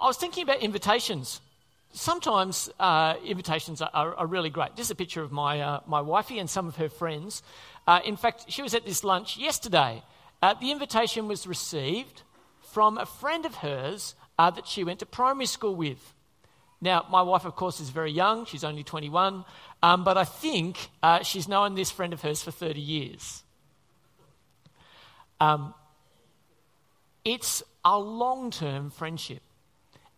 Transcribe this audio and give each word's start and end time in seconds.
I 0.00 0.06
was 0.06 0.16
thinking 0.16 0.42
about 0.44 0.60
invitations. 0.60 1.42
Sometimes 1.92 2.70
uh, 2.80 3.16
invitations 3.24 3.82
are, 3.82 3.90
are, 3.92 4.14
are, 4.14 4.26
really 4.26 4.48
great. 4.48 4.74
This 4.76 4.86
is 4.86 4.90
a 4.90 4.94
picture 4.94 5.22
of 5.22 5.30
my, 5.30 5.60
uh, 5.60 5.80
my 5.86 6.00
wifey 6.00 6.38
and 6.38 6.48
some 6.48 6.66
of 6.66 6.76
her 6.76 6.88
friends. 6.88 7.42
Uh, 7.86 8.00
in 8.04 8.16
fact, 8.16 8.46
she 8.48 8.62
was 8.62 8.74
at 8.74 8.86
this 8.86 9.04
lunch 9.04 9.36
yesterday. 9.36 10.02
Uh, 10.40 10.54
the 10.54 10.70
invitation 10.70 11.28
was 11.28 11.46
received 11.46 12.22
from 12.72 12.96
a 12.96 13.04
friend 13.04 13.44
of 13.44 13.56
hers 13.56 14.14
uh, 14.38 14.50
that 14.50 14.66
she 14.66 14.84
went 14.84 15.00
to 15.00 15.06
primary 15.06 15.46
school 15.46 15.74
with. 15.74 16.14
Now, 16.80 17.04
my 17.10 17.20
wife, 17.20 17.44
of 17.44 17.56
course, 17.56 17.78
is 17.80 17.90
very 17.90 18.12
young. 18.12 18.46
She's 18.46 18.64
only 18.64 18.84
21. 18.84 19.44
Um, 19.82 20.04
but 20.04 20.16
I 20.16 20.24
think 20.24 20.88
uh, 21.02 21.22
she's 21.22 21.46
known 21.46 21.74
this 21.74 21.90
friend 21.90 22.14
of 22.14 22.22
hers 22.22 22.42
for 22.42 22.52
30 22.52 22.80
years. 22.80 23.42
Um, 25.40 25.74
it's 27.22 27.62
a 27.84 27.98
long 27.98 28.50
term 28.50 28.90
friendship. 28.90 29.42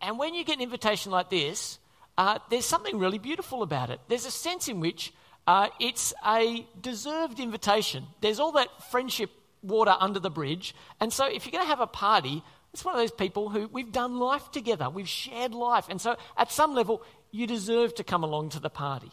And 0.02 0.18
when 0.18 0.34
you 0.34 0.44
get 0.44 0.56
an 0.56 0.62
invitation 0.62 1.12
like 1.12 1.30
this, 1.30 1.78
uh, 2.18 2.38
there's 2.50 2.66
something 2.66 2.98
really 2.98 3.18
beautiful 3.18 3.62
about 3.62 3.88
it. 3.88 4.00
There's 4.08 4.26
a 4.26 4.30
sense 4.30 4.68
in 4.68 4.80
which 4.80 5.14
uh, 5.46 5.68
it's 5.80 6.12
a 6.26 6.66
deserved 6.80 7.40
invitation. 7.40 8.04
There's 8.20 8.40
all 8.40 8.52
that 8.52 8.68
friendship 8.90 9.30
water 9.62 9.94
under 9.98 10.18
the 10.18 10.30
bridge. 10.30 10.74
And 11.00 11.12
so 11.12 11.26
if 11.26 11.46
you're 11.46 11.52
going 11.52 11.64
to 11.64 11.68
have 11.68 11.80
a 11.80 11.86
party, 11.86 12.42
it's 12.72 12.84
one 12.84 12.94
of 12.94 13.00
those 13.00 13.12
people 13.12 13.48
who 13.48 13.68
we've 13.72 13.92
done 13.92 14.18
life 14.18 14.50
together, 14.50 14.90
we've 14.90 15.08
shared 15.08 15.54
life. 15.54 15.86
And 15.88 16.00
so 16.00 16.16
at 16.36 16.50
some 16.50 16.74
level, 16.74 17.02
you 17.30 17.46
deserve 17.46 17.94
to 17.94 18.04
come 18.04 18.24
along 18.24 18.50
to 18.50 18.60
the 18.60 18.70
party. 18.70 19.12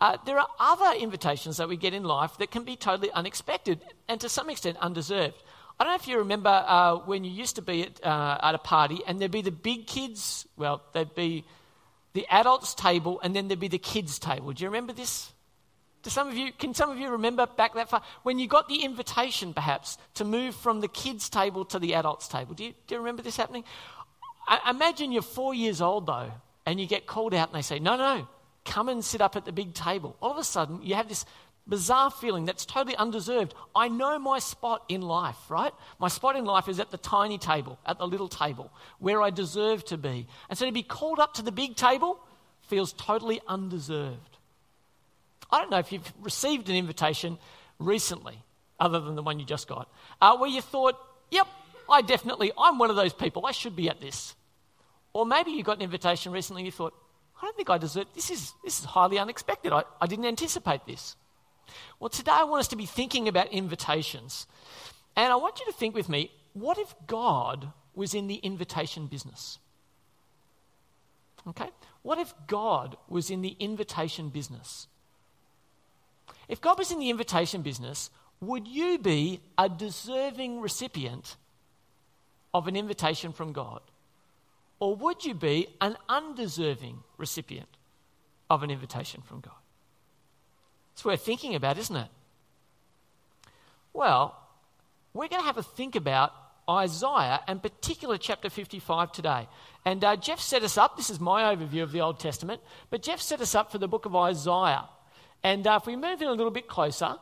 Uh, 0.00 0.16
there 0.26 0.38
are 0.38 0.48
other 0.60 0.98
invitations 0.98 1.56
that 1.56 1.68
we 1.68 1.76
get 1.76 1.92
in 1.92 2.04
life 2.04 2.36
that 2.38 2.50
can 2.50 2.62
be 2.62 2.76
totally 2.76 3.10
unexpected 3.12 3.80
and 4.08 4.20
to 4.20 4.28
some 4.28 4.48
extent 4.48 4.76
undeserved. 4.80 5.42
I 5.78 5.84
don't 5.84 5.92
know 5.92 5.96
if 5.96 6.08
you 6.08 6.18
remember 6.18 6.48
uh, 6.48 6.96
when 6.96 7.22
you 7.22 7.30
used 7.30 7.56
to 7.56 7.62
be 7.62 7.84
at, 7.84 8.04
uh, 8.04 8.38
at 8.42 8.54
a 8.54 8.58
party 8.58 9.00
and 9.06 9.20
there'd 9.20 9.30
be 9.30 9.42
the 9.42 9.52
big 9.52 9.86
kids, 9.86 10.46
well, 10.56 10.82
there'd 10.92 11.14
be 11.14 11.44
the 12.14 12.26
adults' 12.30 12.74
table 12.74 13.20
and 13.22 13.34
then 13.34 13.46
there'd 13.46 13.60
be 13.60 13.68
the 13.68 13.78
kids' 13.78 14.18
table. 14.18 14.52
Do 14.52 14.64
you 14.64 14.68
remember 14.68 14.92
this? 14.92 15.32
Do 16.02 16.10
some 16.10 16.26
of 16.26 16.36
you, 16.36 16.52
can 16.52 16.74
some 16.74 16.90
of 16.90 16.98
you 16.98 17.10
remember 17.10 17.46
back 17.46 17.74
that 17.74 17.88
far? 17.88 18.02
When 18.24 18.40
you 18.40 18.48
got 18.48 18.68
the 18.68 18.82
invitation, 18.82 19.54
perhaps, 19.54 19.98
to 20.14 20.24
move 20.24 20.56
from 20.56 20.80
the 20.80 20.88
kids' 20.88 21.28
table 21.28 21.64
to 21.66 21.78
the 21.78 21.94
adults' 21.94 22.26
table. 22.26 22.54
Do 22.54 22.64
you, 22.64 22.74
do 22.88 22.96
you 22.96 23.00
remember 23.00 23.22
this 23.22 23.36
happening? 23.36 23.62
I, 24.48 24.70
imagine 24.70 25.12
you're 25.12 25.22
four 25.22 25.54
years 25.54 25.80
old, 25.80 26.06
though, 26.06 26.32
and 26.66 26.80
you 26.80 26.86
get 26.86 27.06
called 27.06 27.34
out 27.34 27.48
and 27.50 27.56
they 27.56 27.62
say, 27.62 27.78
No, 27.78 27.96
no, 27.96 28.26
come 28.64 28.88
and 28.88 29.04
sit 29.04 29.20
up 29.20 29.36
at 29.36 29.44
the 29.44 29.52
big 29.52 29.74
table. 29.74 30.16
All 30.20 30.32
of 30.32 30.38
a 30.38 30.44
sudden, 30.44 30.82
you 30.82 30.94
have 30.96 31.08
this 31.08 31.24
bizarre 31.68 32.10
feeling 32.10 32.44
that's 32.44 32.64
totally 32.64 32.96
undeserved. 32.96 33.54
I 33.74 33.88
know 33.88 34.18
my 34.18 34.38
spot 34.38 34.84
in 34.88 35.02
life, 35.02 35.36
right? 35.50 35.72
My 35.98 36.08
spot 36.08 36.36
in 36.36 36.44
life 36.44 36.68
is 36.68 36.80
at 36.80 36.90
the 36.90 36.96
tiny 36.96 37.38
table, 37.38 37.78
at 37.84 37.98
the 37.98 38.06
little 38.06 38.28
table, 38.28 38.72
where 38.98 39.20
I 39.22 39.30
deserve 39.30 39.84
to 39.86 39.98
be. 39.98 40.26
And 40.48 40.58
so 40.58 40.66
to 40.66 40.72
be 40.72 40.82
called 40.82 41.18
up 41.18 41.34
to 41.34 41.42
the 41.42 41.52
big 41.52 41.76
table 41.76 42.18
feels 42.62 42.92
totally 42.92 43.40
undeserved. 43.46 44.38
I 45.50 45.60
don't 45.60 45.70
know 45.70 45.78
if 45.78 45.92
you've 45.92 46.12
received 46.20 46.68
an 46.68 46.76
invitation 46.76 47.38
recently, 47.78 48.42
other 48.80 49.00
than 49.00 49.14
the 49.14 49.22
one 49.22 49.38
you 49.38 49.46
just 49.46 49.68
got, 49.68 49.90
uh, 50.20 50.36
where 50.36 50.50
you 50.50 50.60
thought, 50.60 50.96
yep, 51.30 51.46
I 51.90 52.02
definitely, 52.02 52.52
I'm 52.58 52.78
one 52.78 52.90
of 52.90 52.96
those 52.96 53.12
people, 53.12 53.46
I 53.46 53.52
should 53.52 53.74
be 53.74 53.88
at 53.88 54.00
this. 54.00 54.34
Or 55.12 55.24
maybe 55.24 55.52
you 55.52 55.62
got 55.62 55.76
an 55.76 55.82
invitation 55.82 56.32
recently 56.32 56.62
and 56.62 56.66
you 56.66 56.72
thought, 56.72 56.94
I 57.40 57.46
don't 57.46 57.56
think 57.56 57.70
I 57.70 57.78
deserve 57.78 58.06
this 58.14 58.30
is 58.30 58.52
this 58.64 58.80
is 58.80 58.84
highly 58.84 59.18
unexpected. 59.18 59.72
I, 59.72 59.84
I 60.00 60.06
didn't 60.06 60.24
anticipate 60.24 60.84
this. 60.86 61.14
Well, 62.00 62.08
today 62.08 62.32
I 62.32 62.44
want 62.44 62.60
us 62.60 62.68
to 62.68 62.76
be 62.76 62.86
thinking 62.86 63.28
about 63.28 63.48
invitations. 63.52 64.46
And 65.16 65.32
I 65.32 65.36
want 65.36 65.58
you 65.60 65.66
to 65.66 65.72
think 65.72 65.94
with 65.94 66.08
me, 66.08 66.30
what 66.52 66.78
if 66.78 66.94
God 67.06 67.72
was 67.94 68.14
in 68.14 68.26
the 68.26 68.36
invitation 68.36 69.06
business? 69.06 69.58
Okay? 71.46 71.70
What 72.02 72.18
if 72.18 72.32
God 72.46 72.96
was 73.08 73.30
in 73.30 73.42
the 73.42 73.56
invitation 73.58 74.28
business? 74.28 74.86
If 76.48 76.60
God 76.60 76.78
was 76.78 76.90
in 76.90 76.98
the 76.98 77.10
invitation 77.10 77.62
business, 77.62 78.10
would 78.40 78.66
you 78.68 78.98
be 78.98 79.40
a 79.56 79.68
deserving 79.68 80.60
recipient 80.60 81.36
of 82.54 82.68
an 82.68 82.76
invitation 82.76 83.32
from 83.32 83.52
God? 83.52 83.80
Or 84.80 84.94
would 84.96 85.24
you 85.24 85.34
be 85.34 85.68
an 85.80 85.96
undeserving 86.08 86.98
recipient 87.16 87.68
of 88.48 88.62
an 88.62 88.70
invitation 88.70 89.22
from 89.22 89.40
God? 89.40 89.54
It's 90.98 91.04
worth 91.04 91.24
thinking 91.24 91.54
about, 91.54 91.78
isn't 91.78 91.94
it? 91.94 92.08
Well, 93.92 94.36
we're 95.14 95.28
going 95.28 95.42
to 95.42 95.46
have 95.46 95.56
a 95.56 95.62
think 95.62 95.94
about 95.94 96.32
Isaiah 96.68 97.40
and 97.46 97.62
particular 97.62 98.18
chapter 98.18 98.50
55 98.50 99.12
today. 99.12 99.46
And 99.84 100.02
uh, 100.02 100.16
Jeff 100.16 100.40
set 100.40 100.64
us 100.64 100.76
up. 100.76 100.96
This 100.96 101.08
is 101.08 101.20
my 101.20 101.54
overview 101.54 101.84
of 101.84 101.92
the 101.92 102.00
Old 102.00 102.18
Testament, 102.18 102.60
but 102.90 103.00
Jeff 103.00 103.20
set 103.20 103.40
us 103.40 103.54
up 103.54 103.70
for 103.70 103.78
the 103.78 103.86
book 103.86 104.06
of 104.06 104.16
Isaiah. 104.16 104.86
And 105.44 105.68
uh, 105.68 105.78
if 105.80 105.86
we 105.86 105.94
move 105.94 106.20
in 106.20 106.26
a 106.26 106.32
little 106.32 106.50
bit 106.50 106.66
closer, 106.66 107.14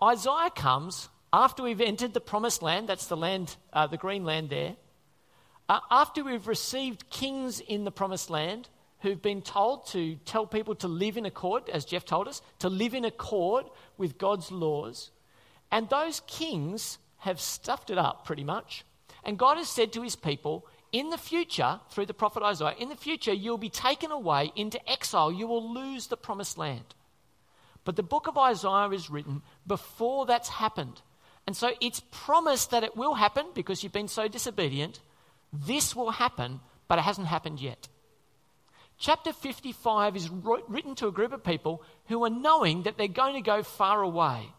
Isaiah 0.00 0.50
comes 0.54 1.08
after 1.32 1.64
we've 1.64 1.80
entered 1.80 2.14
the 2.14 2.20
promised 2.20 2.62
land, 2.62 2.88
that's 2.88 3.06
the 3.06 3.16
land, 3.16 3.56
uh, 3.72 3.88
the 3.88 3.96
green 3.96 4.24
land 4.24 4.50
there. 4.50 4.76
Uh, 5.68 5.80
after 5.90 6.22
we've 6.22 6.46
received 6.46 7.10
kings 7.10 7.58
in 7.58 7.82
the 7.82 7.90
promised 7.90 8.30
land 8.30 8.68
who've 9.00 9.20
been 9.20 9.42
told 9.42 9.86
to 9.88 10.16
tell 10.24 10.46
people 10.46 10.74
to 10.76 10.88
live 10.88 11.16
in 11.16 11.26
accord, 11.26 11.68
as 11.70 11.84
Jeff 11.84 12.04
told 12.04 12.28
us, 12.28 12.42
to 12.58 12.68
live 12.68 12.94
in 12.94 13.04
accord 13.04 13.66
with 13.96 14.18
God's 14.18 14.52
laws. 14.52 15.10
And 15.70 15.88
those 15.88 16.20
kings 16.26 16.98
have 17.18 17.40
stuffed 17.40 17.90
it 17.90 17.98
up 17.98 18.24
pretty 18.24 18.44
much. 18.44 18.84
And 19.24 19.38
God 19.38 19.56
has 19.56 19.68
said 19.68 19.92
to 19.92 20.02
his 20.02 20.16
people, 20.16 20.66
in 20.92 21.10
the 21.10 21.18
future, 21.18 21.80
through 21.90 22.06
the 22.06 22.14
prophet 22.14 22.42
Isaiah, 22.42 22.74
in 22.78 22.88
the 22.88 22.96
future, 22.96 23.32
you'll 23.32 23.58
be 23.58 23.70
taken 23.70 24.10
away 24.10 24.52
into 24.56 24.90
exile. 24.90 25.30
You 25.30 25.46
will 25.46 25.72
lose 25.72 26.08
the 26.08 26.16
promised 26.16 26.58
land. 26.58 26.94
But 27.84 27.96
the 27.96 28.02
book 28.02 28.26
of 28.26 28.36
Isaiah 28.36 28.90
is 28.90 29.08
written 29.08 29.42
before 29.66 30.26
that's 30.26 30.48
happened. 30.48 31.00
And 31.46 31.56
so 31.56 31.70
it's 31.80 32.02
promised 32.10 32.70
that 32.72 32.84
it 32.84 32.96
will 32.96 33.14
happen 33.14 33.46
because 33.54 33.82
you've 33.82 33.92
been 33.92 34.08
so 34.08 34.28
disobedient. 34.28 35.00
This 35.52 35.96
will 35.96 36.10
happen, 36.10 36.60
but 36.88 36.98
it 36.98 37.02
hasn't 37.02 37.28
happened 37.28 37.60
yet. 37.60 37.88
Chapter 39.00 39.32
55 39.32 40.14
is 40.14 40.28
written 40.68 40.94
to 40.96 41.08
a 41.08 41.12
group 41.12 41.32
of 41.32 41.42
people 41.42 41.82
who 42.08 42.22
are 42.24 42.30
knowing 42.30 42.82
that 42.82 42.98
they're 42.98 43.08
going 43.08 43.34
to 43.34 43.40
go 43.40 43.62
far 43.62 44.02
away, 44.02 44.52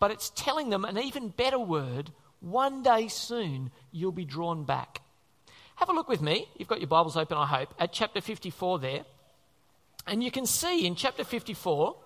but 0.00 0.10
it's 0.10 0.30
telling 0.34 0.68
them 0.68 0.84
an 0.84 0.98
even 0.98 1.28
better 1.28 1.60
word 1.60 2.10
one 2.40 2.82
day 2.82 3.06
soon 3.06 3.70
you'll 3.92 4.10
be 4.10 4.24
drawn 4.24 4.64
back. 4.64 5.00
Have 5.76 5.90
a 5.90 5.92
look 5.92 6.08
with 6.08 6.20
me, 6.20 6.48
you've 6.56 6.66
got 6.66 6.80
your 6.80 6.88
Bibles 6.88 7.16
open, 7.16 7.38
I 7.38 7.46
hope, 7.46 7.72
at 7.78 7.92
chapter 7.92 8.20
54 8.20 8.80
there. 8.80 9.04
And 10.08 10.24
you 10.24 10.32
can 10.32 10.44
see 10.44 10.84
in 10.84 10.96
chapter 10.96 11.22
54, 11.22 11.96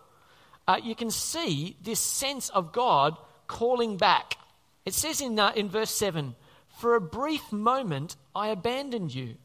uh, 0.69 0.77
you 0.85 0.95
can 0.95 1.11
see 1.11 1.79
this 1.83 2.01
sense 2.01 2.51
of 2.51 2.73
God 2.73 3.17
calling 3.47 3.97
back. 3.97 4.37
It 4.85 4.93
says 4.93 5.23
in, 5.23 5.39
uh, 5.39 5.53
in 5.57 5.71
verse 5.71 5.91
7 5.91 6.35
for 6.69 6.97
a 6.97 7.01
brief 7.01 7.51
moment, 7.51 8.17
I 8.35 8.49
abandoned 8.49 9.15
you, 9.15 9.37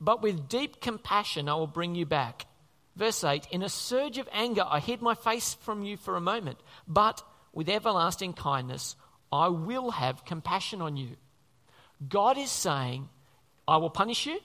but 0.00 0.22
with 0.22 0.48
deep 0.48 0.80
compassion, 0.80 1.48
I 1.48 1.54
will 1.54 1.66
bring 1.66 1.94
you 1.94 2.06
back. 2.06 2.46
Verse 2.96 3.22
8 3.22 3.46
In 3.50 3.62
a 3.62 3.68
surge 3.68 4.18
of 4.18 4.28
anger, 4.32 4.64
I 4.66 4.80
hid 4.80 5.02
my 5.02 5.14
face 5.14 5.54
from 5.54 5.82
you 5.82 5.96
for 5.96 6.16
a 6.16 6.20
moment, 6.20 6.58
but 6.88 7.22
with 7.52 7.68
everlasting 7.68 8.32
kindness, 8.32 8.96
I 9.32 9.48
will 9.48 9.90
have 9.92 10.24
compassion 10.24 10.80
on 10.80 10.96
you. 10.96 11.16
God 12.08 12.38
is 12.38 12.50
saying, 12.50 13.08
I 13.68 13.76
will 13.76 13.90
punish 13.90 14.26
you, 14.26 14.38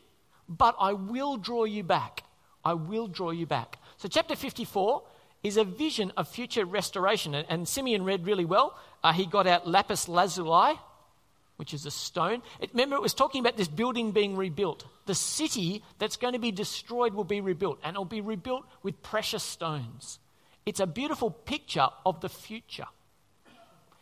but 0.48 0.76
I 0.80 0.94
will 0.94 1.38
draw 1.38 1.64
you 1.64 1.84
back. 1.84 2.24
I 2.64 2.74
will 2.74 3.08
draw 3.08 3.32
you 3.32 3.46
back. 3.46 3.78
So, 3.98 4.08
chapter 4.08 4.36
54 4.36 5.04
is 5.44 5.58
a 5.58 5.64
vision 5.64 6.12
of 6.18 6.28
future 6.28 6.66
restoration. 6.66 7.36
And 7.36 7.68
Simeon 7.68 8.04
read 8.04 8.26
really 8.26 8.46
well. 8.46 8.78
Uh, 9.04 9.14
he 9.14 9.26
got 9.26 9.48
out 9.48 9.68
lapis 9.68 10.08
lazuli, 10.10 10.74
which 11.58 11.74
is 11.74 11.86
a 11.86 11.92
stone. 11.92 12.42
It, 12.60 12.72
remember, 12.74 12.96
it 12.96 13.02
was 13.02 13.14
talking 13.14 13.40
about 13.40 13.58
this 13.58 13.68
building 13.68 14.12
being 14.12 14.36
rebuilt. 14.36 14.86
The 15.06 15.16
city 15.16 15.84
that's 16.00 16.18
going 16.18 16.34
to 16.34 16.40
be 16.40 16.52
destroyed 16.52 17.14
will 17.14 17.24
be 17.24 17.42
rebuilt, 17.42 17.80
and 17.84 17.96
it'll 17.96 18.06
be 18.06 18.22
rebuilt 18.22 18.66
with 18.84 19.02
precious 19.02 19.44
stones. 19.44 20.20
It's 20.66 20.80
a 20.80 20.88
beautiful 20.88 21.32
picture 21.32 21.88
of 22.06 22.22
the 22.22 22.30
future. 22.30 22.88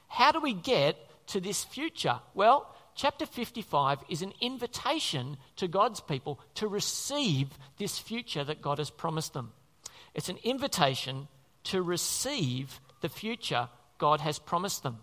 How 0.07 0.31
do 0.31 0.39
we 0.39 0.53
get 0.53 0.97
to 1.27 1.39
this 1.39 1.63
future? 1.63 2.19
Well, 2.33 2.73
chapter 2.95 3.25
55 3.25 3.99
is 4.09 4.21
an 4.21 4.33
invitation 4.41 5.37
to 5.57 5.67
God's 5.67 5.99
people 5.99 6.39
to 6.55 6.67
receive 6.67 7.49
this 7.77 7.99
future 7.99 8.43
that 8.43 8.61
God 8.61 8.77
has 8.77 8.89
promised 8.89 9.33
them. 9.33 9.51
It's 10.13 10.29
an 10.29 10.37
invitation 10.43 11.27
to 11.65 11.81
receive 11.81 12.79
the 13.01 13.09
future 13.09 13.69
God 13.97 14.21
has 14.21 14.39
promised 14.39 14.83
them. 14.83 14.99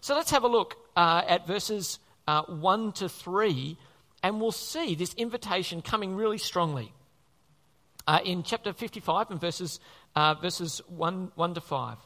So 0.00 0.14
let's 0.14 0.30
have 0.30 0.44
a 0.44 0.48
look 0.48 0.76
uh, 0.96 1.22
at 1.26 1.46
verses 1.46 1.98
uh, 2.26 2.42
1 2.42 2.92
to 2.92 3.08
3, 3.08 3.76
and 4.22 4.40
we'll 4.40 4.52
see 4.52 4.94
this 4.94 5.14
invitation 5.14 5.82
coming 5.82 6.14
really 6.14 6.38
strongly. 6.38 6.92
Uh, 8.06 8.20
in 8.24 8.42
chapter 8.42 8.72
55 8.72 9.30
and 9.30 9.40
verses, 9.40 9.78
uh, 10.16 10.34
verses 10.34 10.80
1, 10.88 11.32
1 11.34 11.54
to 11.54 11.60
5. 11.60 11.98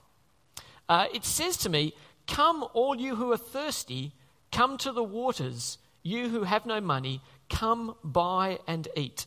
Uh, 0.88 1.06
it 1.14 1.25
says 1.25 1.56
to 1.58 1.69
me, 1.69 1.94
Come, 2.26 2.64
all 2.72 2.96
you 2.96 3.16
who 3.16 3.32
are 3.32 3.38
thirsty, 3.38 4.12
come 4.50 4.78
to 4.78 4.92
the 4.92 5.04
waters. 5.04 5.78
You 6.02 6.28
who 6.28 6.42
have 6.42 6.66
no 6.66 6.81
money, 6.81 7.20
Come 7.48 7.94
buy 8.02 8.58
and 8.66 8.88
eat. 8.96 9.26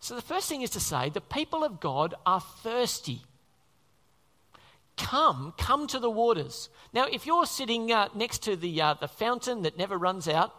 So 0.00 0.14
the 0.14 0.22
first 0.22 0.48
thing 0.48 0.62
is 0.62 0.70
to 0.70 0.80
say 0.80 1.08
the 1.08 1.20
people 1.20 1.64
of 1.64 1.80
God 1.80 2.14
are 2.24 2.40
thirsty. 2.40 3.22
Come, 4.96 5.52
come 5.58 5.86
to 5.88 5.98
the 5.98 6.10
waters. 6.10 6.68
Now, 6.92 7.06
if 7.06 7.26
you're 7.26 7.46
sitting 7.46 7.92
uh, 7.92 8.08
next 8.14 8.42
to 8.44 8.56
the, 8.56 8.80
uh, 8.80 8.94
the 8.94 9.08
fountain 9.08 9.62
that 9.62 9.76
never 9.76 9.98
runs 9.98 10.26
out, 10.26 10.54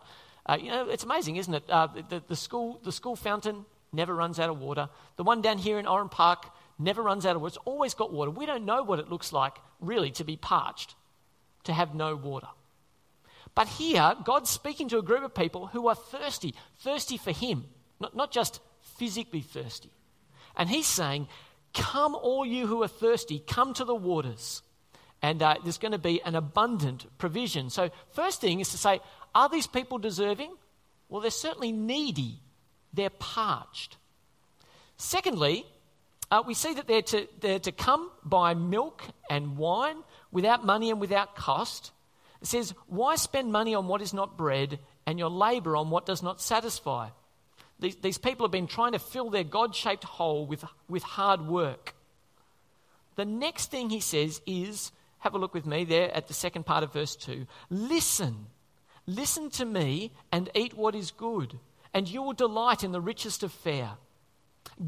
uh, 0.46 0.58
you 0.62 0.70
know, 0.70 0.88
it's 0.90 1.04
amazing, 1.04 1.38
isn't 1.38 1.54
it? 1.54 1.64
Uh, 1.70 1.88
the, 2.10 2.22
the, 2.28 2.36
school, 2.36 2.80
the 2.84 2.92
school 2.92 3.16
fountain 3.16 3.66
never 3.92 4.16
runs 4.16 4.40
out 4.40 4.50
of 4.50 4.60
water. 4.60 4.90
The 5.16 5.24
one 5.24 5.42
down 5.42 5.58
here 5.58 5.80
in 5.80 5.88
Oran 5.88 6.10
Park 6.10 6.46
never 6.80 7.02
runs 7.02 7.26
out 7.26 7.36
of 7.36 7.42
water. 7.42 7.56
It's 7.56 7.66
always 7.66 7.94
got 7.94 8.14
water. 8.14 8.32
We 8.32 8.46
don't 8.46 8.66
know 8.66 8.84
what 8.84 9.00
it 9.00 9.10
looks 9.10 9.34
like, 9.34 9.54
really, 9.82 10.12
to 10.12 10.24
be 10.24 10.38
parched, 10.38 10.96
to 11.64 11.74
have 11.74 11.96
no 11.96 12.16
water. 12.16 12.48
But 13.56 13.68
here, 13.68 14.14
God's 14.24 14.52
speaking 14.52 14.88
to 14.90 15.00
a 15.00 15.02
group 15.02 15.24
of 15.24 15.34
people 15.34 15.68
who 15.68 15.88
are 15.88 15.96
thirsty, 15.96 16.54
thirsty 16.80 17.18
for 17.18 17.32
Him, 17.32 17.66
not, 18.00 18.16
not 18.16 18.32
just 18.32 18.60
physically 18.82 19.42
thirsty. 19.42 19.90
And 20.56 20.70
He's 20.70 20.86
saying, 20.86 21.28
Come, 21.78 22.16
all 22.16 22.46
you 22.46 22.68
who 22.68 22.84
are 22.84 22.88
thirsty, 22.88 23.44
come 23.48 23.74
to 23.76 23.86
the 23.86 23.96
waters. 23.96 24.62
And 25.22 25.42
uh, 25.42 25.56
there's 25.64 25.78
going 25.78 25.94
to 25.94 25.98
be 25.98 26.22
an 26.24 26.36
abundant 26.36 27.06
provision. 27.18 27.70
So, 27.70 27.90
first 28.14 28.42
thing 28.42 28.60
is 28.60 28.70
to 28.70 28.78
say, 28.78 29.00
are 29.34 29.50
these 29.50 29.68
people 29.68 29.98
deserving? 29.98 30.54
Well, 31.10 31.22
they're 31.22 31.32
certainly 31.32 31.72
needy, 31.72 32.40
they're 32.94 33.10
parched. 33.10 33.98
Secondly, 34.98 35.66
uh, 36.30 36.44
we 36.46 36.54
see 36.54 36.74
that 36.74 36.88
they're 36.88 37.04
to, 37.04 37.28
they're 37.40 37.60
to 37.60 37.72
come 37.72 38.12
buy 38.24 38.54
milk 38.54 39.04
and 39.30 39.58
wine 39.58 39.98
without 40.32 40.66
money 40.66 40.90
and 40.90 41.00
without 41.00 41.36
cost. 41.36 41.92
It 42.42 42.48
says, 42.48 42.74
Why 42.88 43.16
spend 43.16 43.52
money 43.52 43.76
on 43.76 43.88
what 43.88 44.02
is 44.02 44.14
not 44.14 44.38
bread 44.38 44.80
and 45.06 45.18
your 45.18 45.30
labor 45.30 45.78
on 45.78 45.90
what 45.90 46.06
does 46.06 46.22
not 46.22 46.42
satisfy? 46.42 47.10
These, 47.80 47.98
these 47.98 48.18
people 48.18 48.46
have 48.46 48.52
been 48.52 48.68
trying 48.68 48.94
to 48.94 49.00
fill 49.00 49.30
their 49.30 49.44
God 49.44 49.76
shaped 49.76 50.04
hole 50.04 50.46
with, 50.46 50.66
with 50.90 51.04
hard 51.04 51.42
work. 51.48 51.96
The 53.16 53.26
next 53.26 53.72
thing 53.72 53.90
he 53.90 54.00
says 54.00 54.42
is, 54.46 54.92
have 55.20 55.34
a 55.34 55.38
look 55.38 55.54
with 55.54 55.66
me 55.66 55.84
there 55.84 56.14
at 56.16 56.28
the 56.28 56.34
second 56.34 56.66
part 56.66 56.84
of 56.84 56.94
verse 56.94 57.16
2. 57.16 57.46
Listen, 57.70 58.48
listen 59.06 59.50
to 59.52 59.66
me 59.66 60.12
and 60.32 60.50
eat 60.56 60.76
what 60.76 60.96
is 60.96 61.12
good, 61.12 61.60
and 61.94 62.08
you 62.08 62.22
will 62.22 62.34
delight 62.34 62.84
in 62.84 62.92
the 62.92 63.02
richest 63.02 63.44
of 63.44 63.52
fare. 63.52 63.92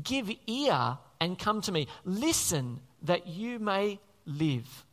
Give 0.04 0.32
ear 0.48 0.98
and 1.20 1.38
come 1.38 1.62
to 1.62 1.72
me. 1.72 1.88
Listen 2.06 2.80
that 3.04 3.28
you 3.28 3.60
may 3.60 4.00
live. 4.26 4.86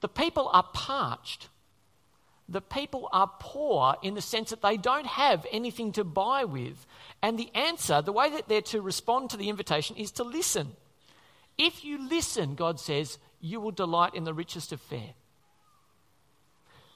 The 0.00 0.08
people 0.08 0.50
are 0.52 0.66
parched. 0.72 1.48
The 2.50 2.60
people 2.60 3.08
are 3.12 3.30
poor 3.38 3.94
in 4.02 4.14
the 4.14 4.20
sense 4.20 4.50
that 4.50 4.60
they 4.60 4.76
don't 4.76 5.06
have 5.06 5.46
anything 5.52 5.92
to 5.92 6.04
buy 6.04 6.44
with. 6.44 6.84
And 7.22 7.38
the 7.38 7.50
answer, 7.54 8.02
the 8.02 8.12
way 8.12 8.28
that 8.30 8.48
they're 8.48 8.60
to 8.62 8.82
respond 8.82 9.30
to 9.30 9.36
the 9.36 9.48
invitation, 9.48 9.96
is 9.96 10.10
to 10.12 10.24
listen. 10.24 10.72
If 11.56 11.84
you 11.84 12.06
listen, 12.08 12.56
God 12.56 12.80
says, 12.80 13.18
you 13.40 13.60
will 13.60 13.70
delight 13.70 14.14
in 14.14 14.24
the 14.24 14.34
richest 14.34 14.72
of 14.72 14.80
fare. 14.80 15.14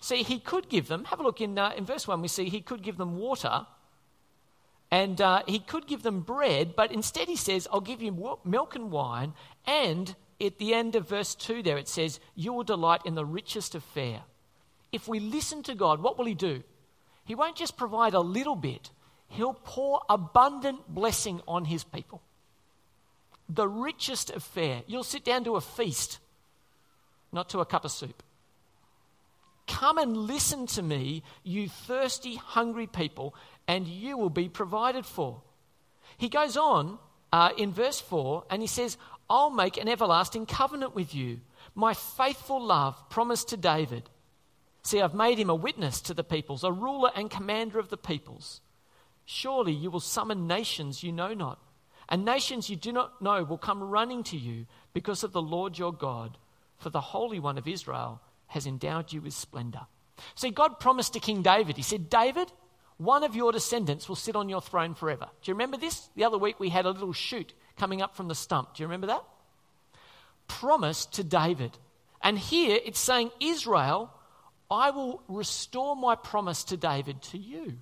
See, 0.01 0.23
he 0.23 0.39
could 0.39 0.69
give 0.69 0.89
them, 0.89 1.05
have 1.05 1.21
a 1.21 1.23
look 1.23 1.41
in, 1.41 1.59
uh, 1.59 1.73
in 1.77 1.87
verse 1.87 2.07
1, 2.07 2.21
we 2.21 2.29
see 2.29 2.49
he 2.49 2.61
could 2.61 2.83
give 2.83 2.99
them 2.99 3.17
water 3.17 3.67
and 4.91 5.21
uh, 5.21 5.43
he 5.47 5.59
could 5.59 5.87
give 5.87 6.03
them 6.03 6.21
bread, 6.21 6.77
but 6.77 6.93
instead 6.93 7.27
he 7.27 7.37
says, 7.37 7.67
I'll 7.73 7.81
give 7.81 8.03
you 8.03 8.39
milk 8.45 8.75
and 8.75 8.91
wine. 8.91 9.33
And 9.67 10.15
at 10.41 10.59
the 10.59 10.75
end 10.75 10.95
of 10.95 11.09
verse 11.09 11.35
2 11.35 11.63
there, 11.63 11.79
it 11.79 11.89
says, 11.89 12.21
You 12.35 12.53
will 12.53 12.65
delight 12.65 13.01
in 13.05 13.15
the 13.15 13.25
richest 13.25 13.75
of 13.75 13.83
fare. 13.83 14.23
If 14.95 15.09
we 15.09 15.19
listen 15.19 15.65
to 15.65 15.75
God, 15.75 16.01
what 16.01 16.17
will 16.17 16.25
he 16.25 16.35
do? 16.35 16.63
He 17.25 17.35
won't 17.35 17.57
just 17.57 17.77
provide 17.77 18.15
a 18.15 18.21
little 18.21 18.55
bit, 18.55 18.91
he'll 19.27 19.59
pour 19.65 20.03
abundant 20.09 20.87
blessing 20.89 21.41
on 21.49 21.65
his 21.65 21.83
people. 21.83 22.23
The 23.49 23.67
richest 23.67 24.31
of 24.31 24.45
fare. 24.45 24.83
You'll 24.87 25.03
sit 25.03 25.25
down 25.25 25.43
to 25.45 25.57
a 25.57 25.61
feast, 25.61 26.21
not 27.33 27.49
to 27.51 27.59
a 27.59 27.67
cup 27.67 27.85
of 27.85 27.91
soup. 27.91 28.23
Come 29.67 29.99
and 29.99 30.17
listen 30.17 30.69
to 30.69 30.83
me, 30.83 31.25
you 31.43 31.69
thirsty, 31.69 32.37
hungry 32.37 32.87
people, 32.87 33.35
and 33.67 33.89
you 33.89 34.17
will 34.17 34.31
be 34.31 34.49
provided 34.49 35.05
for. 35.05 35.43
He 36.19 36.29
goes 36.29 36.57
on 36.57 36.99
uh, 37.33 37.51
in 37.59 37.73
verse 37.73 38.01
4 38.01 38.45
and 38.49 38.63
he 38.63 38.69
says, 38.69 38.97
I'll 39.29 39.51
make 39.51 39.77
an 39.77 39.89
everlasting 39.89 40.47
covenant 40.47 40.95
with 40.95 41.17
you, 41.17 41.41
my 41.75 41.95
faithful 41.95 42.65
love 42.65 43.11
promised 43.11 43.49
to 43.49 43.57
David. 43.57 44.09
See, 44.85 45.01
I've 45.01 45.15
made 45.15 45.39
him 45.39 45.49
a 45.49 45.55
witness 45.55 46.01
to 46.03 46.15
the 46.15 46.23
peoples, 46.23 46.63
a 46.63 46.71
ruler 46.71 47.11
and 47.17 47.31
commander 47.31 47.79
of 47.79 47.89
the 47.89 47.97
peoples. 47.97 48.61
Surely 49.25 49.73
you 49.73 49.91
will 49.91 50.01
summon 50.01 50.47
nations 50.47 51.03
you 51.03 51.11
know 51.11 51.33
not, 51.33 51.59
and 52.09 52.25
nations 52.25 52.69
you 52.69 52.77
do 52.77 52.93
not 52.93 53.23
know 53.23 53.43
will 53.43 53.59
come 53.59 53.83
running 53.83 54.23
to 54.25 54.37
you 54.37 54.67
because 54.93 55.25
of 55.25 55.33
the 55.33 55.41
Lord 55.43 55.79
your 55.79 55.93
God, 55.93 56.37
for 56.77 56.91
the 56.91 57.01
Holy 57.01 57.41
One 57.41 57.57
of 57.57 57.67
Israel 57.67 58.21
has 58.49 58.67
endowed 58.67 59.11
you 59.11 59.23
with 59.23 59.33
splendor. 59.33 59.87
See, 60.35 60.51
God 60.51 60.79
promised 60.79 61.15
to 61.15 61.21
King 61.21 61.41
David, 61.41 61.79
He 61.79 61.83
said, 61.83 62.11
David, 62.11 62.53
one 62.99 63.25
of 63.25 63.35
your 63.35 63.53
descendants 63.53 64.07
will 64.07 64.17
sit 64.17 64.37
on 64.37 64.51
your 64.51 64.61
throne 64.61 64.95
forever. 64.95 65.29
Do 65.43 65.51
you 65.51 65.55
remember 65.55 65.79
this? 65.79 66.11
The 66.15 66.25
other 66.25 66.39
week 66.39 66.61
we 66.61 66.69
had 66.69 66.85
a 66.85 66.91
little 66.91 67.15
shoot 67.15 67.55
coming 67.79 68.03
up 68.03 68.15
from 68.15 68.29
the 68.29 68.35
stump. 68.35 68.75
Do 68.75 68.83
you 68.83 68.87
remember 68.87 69.07
that? 69.09 69.25
Promise 70.47 71.07
to 71.07 71.25
David. 71.25 71.79
And 72.21 72.39
here 72.39 72.79
it's 72.85 73.01
saying, 73.01 73.31
Israel, 73.41 74.13
I 74.71 74.91
will 74.91 75.23
restore 75.29 75.95
my 75.95 76.15
promise 76.15 76.65
to 76.65 76.77
David 76.77 77.23
to 77.23 77.39
you. 77.39 77.75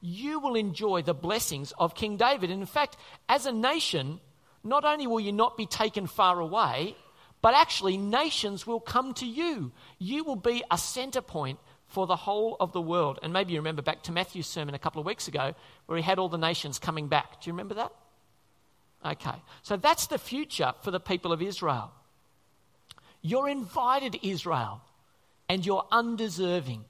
You 0.00 0.40
will 0.40 0.54
enjoy 0.54 1.02
the 1.02 1.14
blessings 1.14 1.72
of 1.78 1.94
King 1.94 2.16
David. 2.16 2.50
And 2.50 2.60
in 2.60 2.66
fact, 2.66 2.96
as 3.28 3.46
a 3.46 3.52
nation, 3.52 4.20
not 4.62 4.84
only 4.84 5.06
will 5.06 5.20
you 5.20 5.32
not 5.32 5.56
be 5.56 5.66
taken 5.66 6.06
far 6.06 6.40
away, 6.40 6.96
but 7.42 7.54
actually 7.54 7.96
nations 7.96 8.66
will 8.66 8.80
come 8.80 9.14
to 9.14 9.26
you. 9.26 9.72
You 9.98 10.24
will 10.24 10.36
be 10.36 10.62
a 10.70 10.78
center 10.78 11.20
point 11.20 11.58
for 11.86 12.06
the 12.06 12.16
whole 12.16 12.56
of 12.58 12.72
the 12.72 12.80
world. 12.80 13.18
And 13.22 13.32
maybe 13.32 13.52
you 13.52 13.60
remember 13.60 13.82
back 13.82 14.02
to 14.04 14.12
Matthew's 14.12 14.46
sermon 14.46 14.74
a 14.74 14.78
couple 14.78 15.00
of 15.00 15.06
weeks 15.06 15.28
ago 15.28 15.54
where 15.86 15.96
he 15.96 16.02
had 16.02 16.18
all 16.18 16.28
the 16.28 16.38
nations 16.38 16.78
coming 16.78 17.08
back. 17.08 17.40
Do 17.40 17.48
you 17.48 17.52
remember 17.52 17.74
that? 17.74 17.92
Okay. 19.04 19.42
So 19.62 19.76
that's 19.76 20.08
the 20.08 20.18
future 20.18 20.74
for 20.82 20.90
the 20.90 21.00
people 21.00 21.32
of 21.32 21.40
Israel. 21.40 21.92
You're 23.22 23.48
invited, 23.48 24.18
Israel, 24.22 24.80
and 25.48 25.64
you're 25.64 25.86
undeserving. 25.90 26.84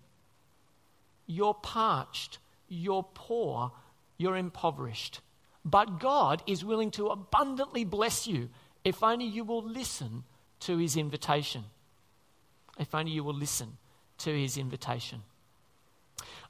You're 1.27 1.55
parched. 1.55 2.39
You're 2.69 3.07
poor. 3.15 3.73
You're 4.19 4.37
impoverished. 4.37 5.21
But 5.65 5.99
God 6.01 6.43
is 6.47 6.65
willing 6.65 6.91
to 6.93 7.09
abundantly 7.09 7.85
bless 7.85 8.27
you 8.27 8.49
if 8.85 9.03
only 9.03 9.27
you 9.27 9.45
will 9.45 9.65
listen 9.65 10.25
to 10.61 10.79
his 10.79 10.97
invitation. 10.97 11.65
If 12.79 12.95
only 12.95 13.11
you 13.11 13.25
will 13.25 13.35
listen 13.35 13.77
to 14.19 14.31
his 14.31 14.57
invitation. 14.57 15.23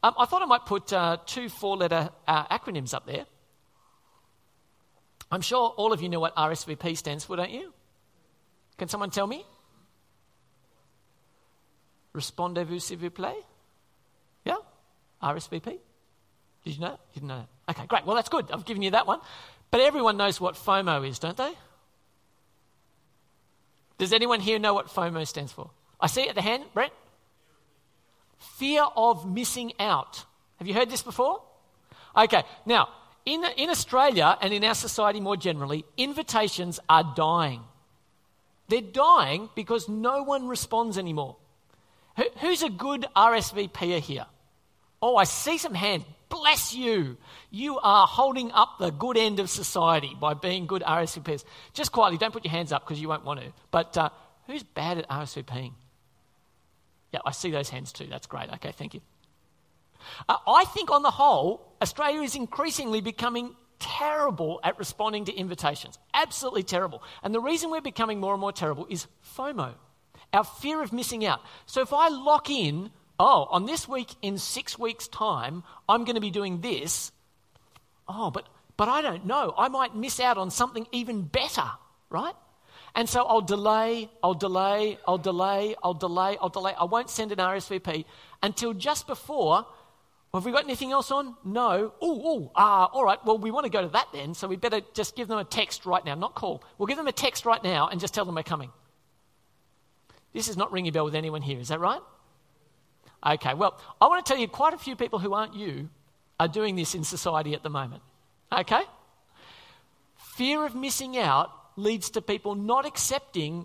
Um, 0.03 0.15
I 0.19 0.27
thought 0.27 0.43
I 0.43 0.47
might 0.47 0.67
put 0.67 0.93
uh, 0.93 1.17
two 1.25 1.49
four 1.49 1.77
letter 1.77 2.11
uh, 2.29 2.45
acronyms 2.47 2.93
up 2.95 3.07
there. 3.07 3.25
I'm 5.31 5.41
sure 5.41 5.71
all 5.77 5.93
of 5.93 6.03
you 6.03 6.09
know 6.09 6.21
what 6.21 6.37
RSVP 6.37 6.97
stands 6.97 7.25
for, 7.25 7.37
don't 7.37 7.51
you? 7.51 7.73
Can 8.77 8.89
someone 8.89 9.11
tell 9.11 9.27
me? 9.27 9.45
Respondez-vous 12.17 12.81
s'il 12.81 12.97
vous 12.97 13.11
plaît? 13.11 13.37
Yeah? 14.47 14.57
RSVP? 15.23 15.79
Did 16.65 16.75
you 16.75 16.81
know? 16.81 16.93
You 17.13 17.21
didn't 17.21 17.29
know 17.29 17.45
that? 17.67 17.77
Okay, 17.77 17.87
great. 17.87 18.07
Well, 18.07 18.17
that's 18.17 18.31
good. 18.31 18.51
I've 18.51 18.65
given 18.65 18.83
you 18.83 18.93
that 18.93 19.07
one. 19.07 19.21
But 19.71 19.83
everyone 19.83 20.17
knows 20.17 20.41
what 20.41 20.55
FOMO 20.55 21.07
is, 21.07 21.19
don't 21.19 21.37
they? 21.37 21.53
Does 23.99 24.15
anyone 24.15 24.41
here 24.41 24.59
know 24.59 24.73
what 24.73 24.89
FOMO 24.89 25.27
stands 25.27 25.53
for? 25.53 25.71
I 26.01 26.07
see 26.07 26.23
it 26.23 26.31
at 26.31 26.35
the 26.35 26.43
hand, 26.43 26.65
Brent. 26.73 26.93
Fear 28.39 28.85
of 28.97 29.31
missing 29.31 29.75
out. 29.79 30.25
Have 30.59 30.67
you 30.67 30.73
heard 30.73 30.89
this 30.89 31.03
before? 31.03 31.43
Okay, 32.17 32.45
now, 32.65 32.89
in, 33.27 33.45
in 33.59 33.69
Australia 33.69 34.39
and 34.41 34.55
in 34.55 34.65
our 34.65 34.75
society 34.75 35.21
more 35.21 35.37
generally, 35.37 35.85
invitations 35.99 36.81
are 36.89 37.13
dying. 37.15 37.61
They're 38.69 38.81
dying 38.81 39.51
because 39.55 39.87
no 39.87 40.23
one 40.23 40.49
responds 40.49 40.97
anymore. 40.97 41.37
Who, 42.17 42.25
who's 42.41 42.63
a 42.63 42.71
good 42.71 43.07
RSVPer 43.15 44.01
here? 44.01 44.27
Oh, 45.03 45.17
I 45.17 45.25
see 45.25 45.59
some 45.59 45.75
hands. 45.75 46.05
Bless 46.29 46.75
you. 46.75 47.17
You 47.51 47.79
are 47.79 48.07
holding 48.07 48.51
up 48.53 48.79
the 48.79 48.91
good 48.91 49.17
end 49.17 49.39
of 49.39 49.49
society 49.49 50.17
by 50.21 50.35
being 50.35 50.67
good 50.67 50.83
RSVPers. 50.83 51.45
Just 51.73 51.93
quietly, 51.93 52.19
don't 52.19 52.33
put 52.33 52.45
your 52.45 52.51
hands 52.51 52.73
up 52.73 52.85
because 52.85 53.01
you 53.01 53.09
won't 53.09 53.25
want 53.25 53.41
to. 53.41 53.53
But 53.71 53.97
uh, 53.97 54.09
who's 54.47 54.63
bad 54.63 54.99
at 54.99 55.09
RSVPing? 55.09 55.73
Yeah, 57.13 57.21
I 57.25 57.31
see 57.31 57.51
those 57.51 57.69
hands 57.69 57.93
too. 57.93 58.07
That's 58.07 58.27
great. 58.27 58.53
Okay, 58.55 58.73
thank 58.73 58.95
you. 58.95 59.01
Uh, 60.29 60.37
I 60.47 60.65
think 60.65 60.91
on 60.91 61.03
the 61.03 61.11
whole, 61.11 61.75
Australia 61.81 62.23
is 62.23 62.35
increasingly 62.35 63.01
becoming 63.01 63.55
terrible 63.79 64.61
at 64.65 64.79
responding 64.79 65.27
to 65.27 65.35
invitations. 65.35 65.99
Absolutely 66.15 66.63
terrible. 66.63 67.03
And 67.23 67.35
the 67.35 67.41
reason 67.41 67.71
we're 67.71 67.81
becoming 67.81 68.21
more 68.21 68.33
and 68.33 68.41
more 68.41 68.53
terrible 68.53 68.87
is 68.89 69.07
FOMO, 69.37 69.75
our 70.37 70.45
fear 70.45 70.83
of 70.83 70.93
missing 70.93 71.25
out. 71.27 71.41
So 71.67 71.81
if 71.81 71.93
I 71.93 72.09
lock 72.09 72.49
in 72.51 72.91
oh, 73.19 73.47
on 73.51 73.67
this 73.67 73.89
week 73.89 74.15
in 74.23 74.39
six 74.39 74.79
weeks' 74.79 75.09
time, 75.09 75.63
I'm 75.89 76.05
going 76.05 76.15
to 76.15 76.21
be 76.21 76.31
doing 76.31 76.61
this. 76.61 77.13
Oh, 78.09 78.31
but, 78.31 78.49
but 78.77 78.89
I 78.89 79.03
don't 79.03 79.27
know. 79.27 79.55
I 79.57 79.69
might 79.69 79.95
miss 79.97 80.21
out 80.21 80.39
on 80.39 80.51
something 80.51 80.87
even 80.93 81.23
better, 81.23 81.69
right? 82.11 82.35
And 82.95 83.09
so 83.09 83.25
I'll 83.25 83.43
delay, 83.43 84.11
I'll 84.23 84.35
delay, 84.35 84.99
I'll 85.07 85.19
delay, 85.19 85.75
I'll 85.83 85.95
delay, 85.95 86.39
I'll 86.41 86.49
delay. 86.49 86.73
I 86.79 86.85
won't 86.85 87.11
send 87.11 87.33
an 87.33 87.39
RSVP 87.39 88.05
until 88.43 88.73
just 88.73 89.07
before. 89.07 89.67
Well, 90.33 90.41
have 90.41 90.47
we 90.47 90.53
got 90.53 90.65
anything 90.65 90.93
else 90.93 91.11
on? 91.11 91.37
No. 91.45 91.93
Oh, 92.01 92.23
oh, 92.25 92.53
ah, 92.55 92.87
all 92.93 93.05
right. 93.05 93.19
Well, 93.25 93.39
we 93.39 93.51
want 93.51 93.65
to 93.65 93.71
go 93.71 93.83
to 93.83 93.89
that 93.89 94.09
then, 94.13 94.35
so 94.35 94.49
we 94.49 94.57
better 94.57 94.81
just 94.95 95.15
give 95.15 95.29
them 95.29 95.39
a 95.39 95.45
text 95.45 95.85
right 95.87 96.05
now, 96.05 96.15
not 96.15 96.35
call. 96.35 96.63
We'll 96.79 96.87
give 96.87 96.97
them 96.97 97.07
a 97.07 97.13
text 97.13 97.45
right 97.45 97.63
now 97.63 97.89
and 97.89 98.01
just 98.01 98.15
tell 98.15 98.25
them 98.25 98.35
we're 98.35 98.43
coming. 98.43 98.71
This 100.37 100.49
is 100.49 100.57
not 100.59 100.71
ringing 100.71 100.91
a 100.91 100.93
bell 100.93 101.07
with 101.07 101.15
anyone 101.15 101.41
here, 101.41 101.59
is 101.59 101.69
that 101.69 101.81
right? 101.81 102.03
Okay, 103.27 103.55
well, 103.55 103.81
I 104.03 104.07
want 104.07 104.23
to 104.23 104.31
tell 104.31 104.39
you 104.39 104.47
quite 104.47 104.75
a 104.75 104.79
few 104.79 104.95
people 104.95 105.19
who 105.19 105.33
aren't 105.33 105.55
you 105.55 105.89
are 106.39 106.47
doing 106.47 106.77
this 106.77 106.95
in 106.95 107.05
society 107.05 107.55
at 107.55 107.63
the 107.63 107.71
moment. 107.71 108.03
Okay? 108.53 108.83
Fear 110.37 110.67
of 110.67 110.75
missing 110.75 111.17
out 111.17 111.51
leads 111.77 112.11
to 112.11 112.21
people 112.21 112.55
not 112.55 112.85
accepting 112.85 113.65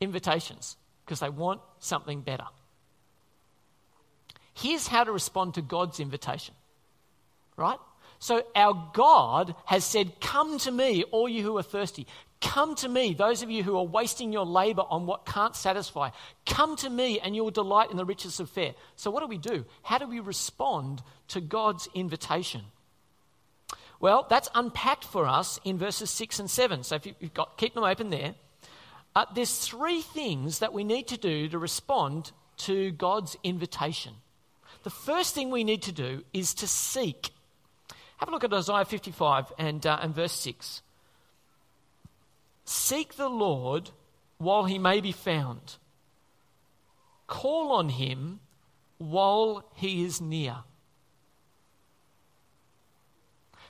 invitations 0.00 0.76
because 1.04 1.18
they 1.18 1.30
want 1.30 1.60
something 1.80 2.20
better. 2.20 2.46
Here's 4.54 4.86
how 4.86 5.02
to 5.02 5.10
respond 5.10 5.54
to 5.54 5.62
God's 5.62 5.98
invitation, 5.98 6.54
right? 7.56 7.80
So, 8.20 8.44
our 8.54 8.90
God 8.94 9.56
has 9.64 9.84
said, 9.84 10.20
Come 10.20 10.60
to 10.60 10.70
me, 10.70 11.02
all 11.10 11.28
you 11.28 11.42
who 11.42 11.58
are 11.58 11.64
thirsty. 11.64 12.06
Come 12.46 12.74
to 12.76 12.88
me, 12.88 13.12
those 13.12 13.42
of 13.42 13.50
you 13.50 13.62
who 13.62 13.76
are 13.76 13.84
wasting 13.84 14.32
your 14.32 14.46
labor 14.46 14.84
on 14.88 15.04
what 15.04 15.26
can't 15.26 15.54
satisfy. 15.54 16.10
Come 16.46 16.76
to 16.76 16.88
me, 16.88 17.18
and 17.18 17.34
you 17.34 17.42
will 17.42 17.50
delight 17.50 17.90
in 17.90 17.96
the 17.96 18.04
riches 18.04 18.38
of 18.40 18.48
fare. 18.48 18.74
So, 18.94 19.10
what 19.10 19.20
do 19.20 19.26
we 19.26 19.36
do? 19.36 19.64
How 19.82 19.98
do 19.98 20.06
we 20.06 20.20
respond 20.20 21.02
to 21.28 21.40
God's 21.40 21.88
invitation? 21.92 22.62
Well, 23.98 24.26
that's 24.30 24.48
unpacked 24.54 25.04
for 25.04 25.26
us 25.26 25.58
in 25.64 25.76
verses 25.76 26.10
6 26.10 26.38
and 26.38 26.50
7. 26.50 26.84
So, 26.84 26.96
if 26.96 27.06
you've 27.18 27.34
got, 27.34 27.58
keep 27.58 27.74
them 27.74 27.84
open 27.84 28.10
there. 28.10 28.34
Uh, 29.14 29.24
there's 29.34 29.58
three 29.58 30.00
things 30.00 30.60
that 30.60 30.72
we 30.72 30.84
need 30.84 31.08
to 31.08 31.18
do 31.18 31.48
to 31.48 31.58
respond 31.58 32.30
to 32.58 32.92
God's 32.92 33.36
invitation. 33.42 34.12
The 34.84 34.90
first 34.90 35.34
thing 35.34 35.50
we 35.50 35.64
need 35.64 35.82
to 35.82 35.92
do 35.92 36.22
is 36.32 36.54
to 36.54 36.68
seek. 36.68 37.30
Have 38.18 38.28
a 38.28 38.32
look 38.32 38.44
at 38.44 38.52
Isaiah 38.52 38.84
55 38.84 39.52
and, 39.58 39.84
uh, 39.84 39.98
and 40.00 40.14
verse 40.14 40.32
6. 40.32 40.82
Seek 42.66 43.14
the 43.14 43.28
Lord 43.28 43.90
while 44.38 44.64
he 44.64 44.78
may 44.78 45.00
be 45.00 45.12
found. 45.12 45.76
Call 47.26 47.72
on 47.72 47.88
him 47.88 48.40
while 48.98 49.64
he 49.74 50.04
is 50.04 50.20
near. 50.20 50.56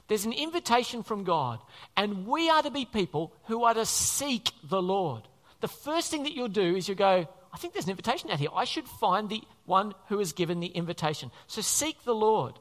There's 0.09 0.25
an 0.25 0.33
invitation 0.33 1.03
from 1.03 1.25
God, 1.25 1.59
and 1.97 2.26
we 2.26 2.49
are 2.49 2.62
to 2.62 2.71
be 2.71 2.85
people 2.85 3.33
who 3.45 3.65
are 3.65 3.75
to 3.75 3.85
seek 3.85 4.50
the 4.65 4.83
Lord. 4.83 5.23
The 5.61 5.69
first 5.69 6.11
thing 6.11 6.23
that 6.23 6.33
you'll 6.33 6.49
do 6.49 6.76
is 6.76 6.88
you'll 6.88 6.97
go, 6.97 7.29
I 7.53 7.59
think 7.59 7.73
there's 7.73 7.87
an 7.87 7.91
invitation 7.91 8.31
out 8.31 8.38
here. 8.38 8.50
I 8.55 8.65
should 8.65 8.87
find 8.87 9.29
the 9.29 9.43
one 9.65 9.95
who 10.09 10.19
has 10.19 10.33
given 10.33 10.61
the 10.61 10.69
invitation. 10.69 11.31
So 11.49 11.61
seek 11.61 12.05
the 12.05 12.15
Lord. 12.15 12.59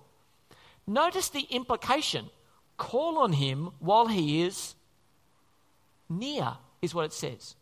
Notice 0.88 1.30
the 1.30 1.48
implication. 1.50 2.30
Call 2.78 3.20
on 3.20 3.34
him 3.34 3.72
while 3.80 4.08
he 4.08 4.42
is 4.42 4.75
Near 6.10 6.58
is 6.82 6.94
what 6.94 7.06
it 7.06 7.14
says. 7.14 7.56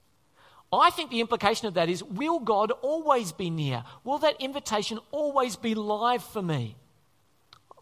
I 0.72 0.90
think 0.90 1.12
the 1.12 1.22
implication 1.22 1.68
of 1.68 1.76
that 1.76 1.90
is 1.90 2.04
will 2.04 2.40
God 2.40 2.72
always 2.82 3.32
be 3.32 3.50
near? 3.50 3.84
Will 4.04 4.18
that 4.20 4.42
invitation 4.42 5.00
always 5.12 5.56
be 5.56 5.76
live 5.76 6.24
for 6.24 6.42
me? 6.42 6.76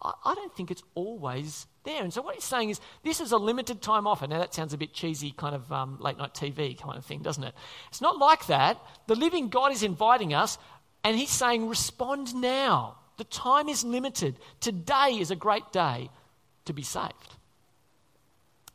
I 0.02 0.34
don't 0.34 0.54
think 0.54 0.70
it's 0.70 0.82
always 0.94 1.66
there. 1.84 2.02
And 2.02 2.12
so 2.12 2.22
what 2.22 2.34
he's 2.34 2.44
saying 2.44 2.70
is 2.70 2.80
this 3.04 3.20
is 3.20 3.30
a 3.30 3.36
limited 3.36 3.80
time 3.80 4.06
offer. 4.06 4.26
Now 4.26 4.40
that 4.40 4.52
sounds 4.52 4.72
a 4.72 4.78
bit 4.78 4.92
cheesy, 4.92 5.30
kind 5.30 5.54
of 5.54 5.70
um, 5.72 5.98
late 6.00 6.18
night 6.18 6.34
TV 6.34 6.78
kind 6.78 6.98
of 6.98 7.04
thing, 7.04 7.20
doesn't 7.20 7.44
it? 7.44 7.54
It's 7.88 8.00
not 8.00 8.18
like 8.18 8.46
that. 8.46 8.80
The 9.06 9.14
living 9.14 9.48
God 9.48 9.72
is 9.72 9.84
inviting 9.84 10.34
us, 10.34 10.58
and 11.04 11.16
he's 11.16 11.30
saying, 11.30 11.68
respond 11.68 12.34
now. 12.34 12.96
The 13.16 13.24
time 13.24 13.68
is 13.68 13.84
limited. 13.84 14.36
Today 14.60 15.18
is 15.20 15.30
a 15.30 15.36
great 15.36 15.70
day 15.70 16.10
to 16.64 16.72
be 16.72 16.82
saved. 16.82 17.36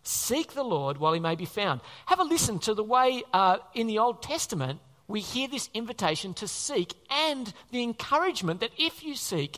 Seek 0.07 0.53
the 0.53 0.63
Lord 0.63 0.99
while 0.99 1.11
he 1.11 1.19
may 1.19 1.35
be 1.35 1.43
found. 1.43 1.81
Have 2.05 2.21
a 2.21 2.23
listen 2.23 2.59
to 2.59 2.73
the 2.73 2.83
way 2.83 3.23
uh, 3.33 3.57
in 3.73 3.87
the 3.87 3.99
Old 3.99 4.23
Testament 4.23 4.79
we 5.09 5.19
hear 5.19 5.49
this 5.49 5.69
invitation 5.73 6.33
to 6.35 6.47
seek 6.47 6.93
and 7.09 7.53
the 7.71 7.83
encouragement 7.83 8.61
that 8.61 8.71
if 8.77 9.03
you 9.03 9.15
seek, 9.15 9.57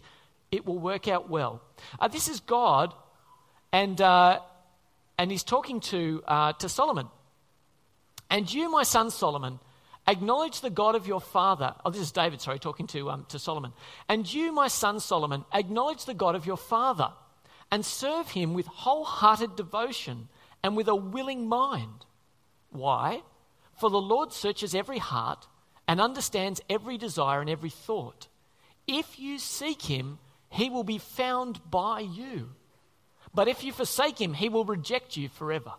it 0.52 0.66
will 0.66 0.80
work 0.80 1.08
out 1.08 1.30
well. 1.30 1.62
Uh, 2.00 2.08
this 2.08 2.28
is 2.28 2.40
God, 2.40 2.96
and, 3.72 4.02
uh, 4.02 4.40
and 5.20 5.30
he's 5.30 5.44
talking 5.44 5.82
to, 5.82 6.24
uh, 6.28 6.54
to 6.54 6.68
Solomon. 6.68 7.08
And 8.32 8.52
you, 8.52 8.72
my 8.72 8.82
son 8.82 9.12
Solomon, 9.12 9.60
acknowledge 10.08 10.62
the 10.62 10.72
God 10.72 10.96
of 10.96 11.06
your 11.06 11.22
father. 11.22 11.76
Oh, 11.86 11.92
this 11.92 12.02
is 12.02 12.12
David, 12.12 12.42
sorry, 12.42 12.58
talking 12.58 12.88
to, 12.88 13.12
um, 13.12 13.26
to 13.30 13.38
Solomon. 13.38 13.74
And 14.08 14.32
you, 14.32 14.52
my 14.52 14.68
son 14.68 15.00
Solomon, 15.00 15.46
acknowledge 15.54 16.06
the 16.06 16.16
God 16.16 16.34
of 16.34 16.48
your 16.48 16.58
father 16.58 17.12
and 17.72 17.86
serve 17.86 18.30
him 18.30 18.56
with 18.56 18.66
wholehearted 18.66 19.56
devotion 19.56 20.28
and 20.64 20.76
with 20.76 20.88
a 20.88 20.96
willing 20.96 21.48
mind. 21.48 22.06
Why? 22.72 23.22
For 23.78 23.90
the 23.90 24.02
Lord 24.02 24.34
searches 24.34 24.76
every 24.76 24.98
heart 24.98 25.48
and 25.88 26.00
understands 26.02 26.62
every 26.70 26.98
desire 26.98 27.42
and 27.42 27.50
every 27.50 27.70
thought. 27.70 28.28
If 28.88 29.20
you 29.20 29.40
seek 29.40 29.84
him, 29.84 30.20
he 30.50 30.70
will 30.70 30.84
be 30.84 30.98
found 30.98 31.60
by 31.70 32.02
you. 32.02 32.50
But 33.34 33.48
if 33.48 33.64
you 33.64 33.72
forsake 33.72 34.20
him, 34.20 34.34
he 34.34 34.50
will 34.50 34.66
reject 34.66 35.16
you 35.16 35.30
forever. 35.30 35.74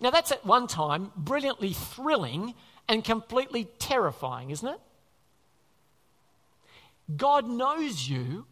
Now, 0.00 0.10
that's 0.10 0.32
at 0.32 0.46
one 0.46 0.66
time 0.66 1.12
brilliantly 1.16 1.72
thrilling 1.72 2.54
and 2.88 3.04
completely 3.04 3.68
terrifying, 3.78 4.50
isn't 4.50 4.68
it? 4.68 4.80
God 7.16 7.48
knows 7.48 8.08
you. 8.08 8.46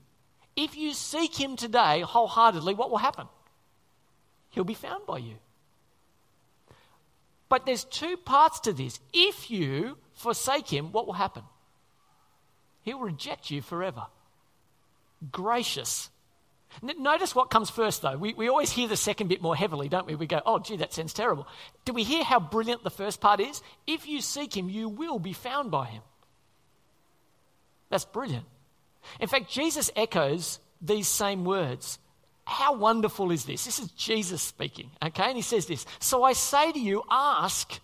If 0.56 0.76
you 0.76 0.92
seek 0.92 1.38
him 1.38 1.56
today 1.56 2.00
wholeheartedly, 2.00 2.74
what 2.74 2.90
will 2.90 2.98
happen? 2.98 3.28
He'll 4.58 4.64
be 4.64 4.74
found 4.74 5.06
by 5.06 5.18
you. 5.18 5.36
But 7.48 7.64
there's 7.64 7.84
two 7.84 8.16
parts 8.16 8.58
to 8.60 8.72
this. 8.72 8.98
If 9.12 9.52
you 9.52 9.98
forsake 10.14 10.66
him, 10.66 10.90
what 10.90 11.06
will 11.06 11.14
happen? 11.14 11.44
He'll 12.82 12.98
reject 12.98 13.52
you 13.52 13.62
forever. 13.62 14.06
Gracious. 15.30 16.10
Notice 16.82 17.36
what 17.36 17.50
comes 17.50 17.70
first, 17.70 18.02
though. 18.02 18.16
We, 18.16 18.34
we 18.34 18.48
always 18.48 18.72
hear 18.72 18.88
the 18.88 18.96
second 18.96 19.28
bit 19.28 19.40
more 19.40 19.54
heavily, 19.54 19.88
don't 19.88 20.08
we? 20.08 20.16
We 20.16 20.26
go, 20.26 20.42
oh, 20.44 20.58
gee, 20.58 20.78
that 20.78 20.92
sounds 20.92 21.12
terrible. 21.12 21.46
Do 21.84 21.92
we 21.92 22.02
hear 22.02 22.24
how 22.24 22.40
brilliant 22.40 22.82
the 22.82 22.90
first 22.90 23.20
part 23.20 23.38
is? 23.38 23.62
If 23.86 24.08
you 24.08 24.20
seek 24.20 24.56
him, 24.56 24.68
you 24.68 24.88
will 24.88 25.20
be 25.20 25.34
found 25.34 25.70
by 25.70 25.86
him. 25.86 26.02
That's 27.90 28.04
brilliant. 28.04 28.46
In 29.20 29.28
fact, 29.28 29.50
Jesus 29.52 29.88
echoes 29.94 30.58
these 30.82 31.06
same 31.06 31.44
words 31.44 32.00
how 32.48 32.72
wonderful 32.72 33.30
is 33.30 33.44
this? 33.44 33.66
This 33.66 33.78
is 33.78 33.90
Jesus 33.90 34.40
speaking, 34.40 34.90
okay? 35.04 35.24
And 35.24 35.36
he 35.36 35.42
says 35.42 35.66
this 35.66 35.84
So 36.00 36.22
I 36.22 36.32
say 36.32 36.72
to 36.72 36.80
you, 36.80 37.02
ask, 37.10 37.78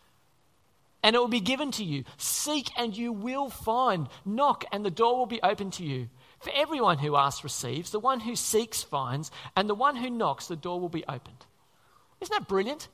and 1.03 1.15
it 1.15 1.19
will 1.19 1.29
be 1.29 1.41
given 1.41 1.71
to 1.73 1.85
you. 1.85 2.05
Seek, 2.17 2.71
and 2.79 2.97
you 2.97 3.13
will 3.13 3.51
find. 3.51 4.09
Knock, 4.25 4.65
and 4.73 4.83
the 4.83 4.91
door 4.91 5.19
will 5.19 5.27
be 5.27 5.43
open 5.43 5.71
to 5.73 5.85
you. 5.85 6.09
For 6.41 6.51
everyone 6.55 6.97
who 6.97 7.15
asks 7.15 7.45
receives, 7.45 7.91
the 7.91 8.01
one 8.01 8.21
who 8.21 8.35
seeks 8.35 8.83
finds, 8.83 9.31
and 9.55 9.69
the 9.69 9.75
one 9.75 9.97
who 9.97 10.09
knocks, 10.09 10.47
the 10.47 10.57
door 10.57 10.81
will 10.81 10.89
be 10.89 11.05
opened. 11.05 11.45
Isn't 12.23 12.33
that 12.33 12.49
brilliant? 12.49 12.89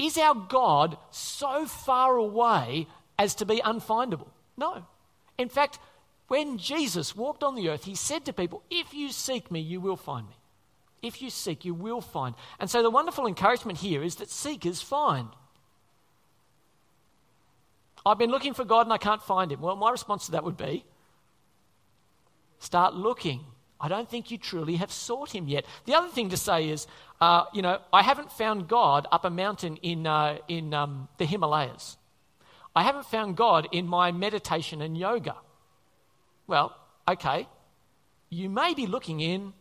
Is 0.00 0.18
our 0.18 0.34
God 0.34 0.98
so 1.12 1.66
far 1.66 2.16
away 2.16 2.88
as 3.20 3.36
to 3.36 3.46
be 3.46 3.60
unfindable? 3.60 4.30
No. 4.56 4.84
In 5.38 5.48
fact, 5.48 5.78
when 6.26 6.58
Jesus 6.58 7.14
walked 7.14 7.44
on 7.44 7.54
the 7.54 7.68
earth, 7.68 7.84
he 7.84 7.94
said 7.94 8.24
to 8.24 8.32
people, 8.32 8.64
If 8.68 8.92
you 8.92 9.12
seek 9.12 9.48
me, 9.48 9.60
you 9.60 9.80
will 9.80 9.96
find 9.96 10.28
me. 10.28 10.34
If 11.02 11.22
you 11.22 11.30
seek, 11.30 11.64
you 11.64 11.74
will 11.74 12.00
find. 12.00 12.34
And 12.58 12.70
so 12.70 12.82
the 12.82 12.90
wonderful 12.90 13.26
encouragement 13.26 13.78
here 13.78 14.02
is 14.02 14.16
that 14.16 14.30
seekers 14.30 14.80
find. 14.80 15.28
I've 18.04 18.18
been 18.18 18.30
looking 18.30 18.54
for 18.54 18.64
God 18.64 18.86
and 18.86 18.92
I 18.92 18.98
can't 18.98 19.22
find 19.22 19.50
him. 19.50 19.60
Well, 19.60 19.76
my 19.76 19.90
response 19.90 20.26
to 20.26 20.32
that 20.32 20.44
would 20.44 20.56
be 20.56 20.84
start 22.58 22.94
looking. 22.94 23.40
I 23.80 23.88
don't 23.88 24.08
think 24.08 24.30
you 24.30 24.38
truly 24.38 24.76
have 24.76 24.90
sought 24.90 25.34
him 25.34 25.48
yet. 25.48 25.66
The 25.84 25.94
other 25.94 26.08
thing 26.08 26.30
to 26.30 26.36
say 26.36 26.70
is, 26.70 26.86
uh, 27.20 27.44
you 27.52 27.62
know, 27.62 27.80
I 27.92 28.02
haven't 28.02 28.32
found 28.32 28.68
God 28.68 29.06
up 29.12 29.24
a 29.24 29.30
mountain 29.30 29.76
in, 29.78 30.06
uh, 30.06 30.38
in 30.48 30.72
um, 30.72 31.08
the 31.18 31.26
Himalayas. 31.26 31.98
I 32.74 32.82
haven't 32.82 33.06
found 33.06 33.36
God 33.36 33.68
in 33.72 33.86
my 33.86 34.12
meditation 34.12 34.80
and 34.80 34.96
yoga. 34.96 35.36
Well, 36.46 36.76
okay, 37.08 37.48
you 38.30 38.48
may 38.48 38.74
be 38.74 38.86
looking 38.86 39.20
in 39.20 39.52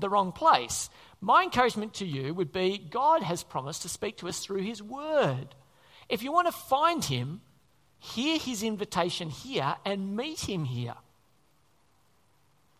the 0.00 0.08
wrong 0.08 0.32
place. 0.32 0.90
My 1.20 1.42
encouragement 1.42 1.94
to 1.94 2.06
you 2.06 2.34
would 2.34 2.52
be 2.52 2.78
God 2.78 3.22
has 3.22 3.42
promised 3.42 3.82
to 3.82 3.88
speak 3.88 4.16
to 4.18 4.28
us 4.28 4.40
through 4.40 4.62
His 4.62 4.82
Word. 4.82 5.54
If 6.08 6.22
you 6.22 6.32
want 6.32 6.48
to 6.48 6.52
find 6.52 7.04
Him, 7.04 7.42
hear 8.00 8.38
his 8.38 8.62
invitation 8.62 9.30
here 9.30 9.76
and 9.84 10.16
meet 10.16 10.40
him 10.40 10.64
here. 10.64 10.94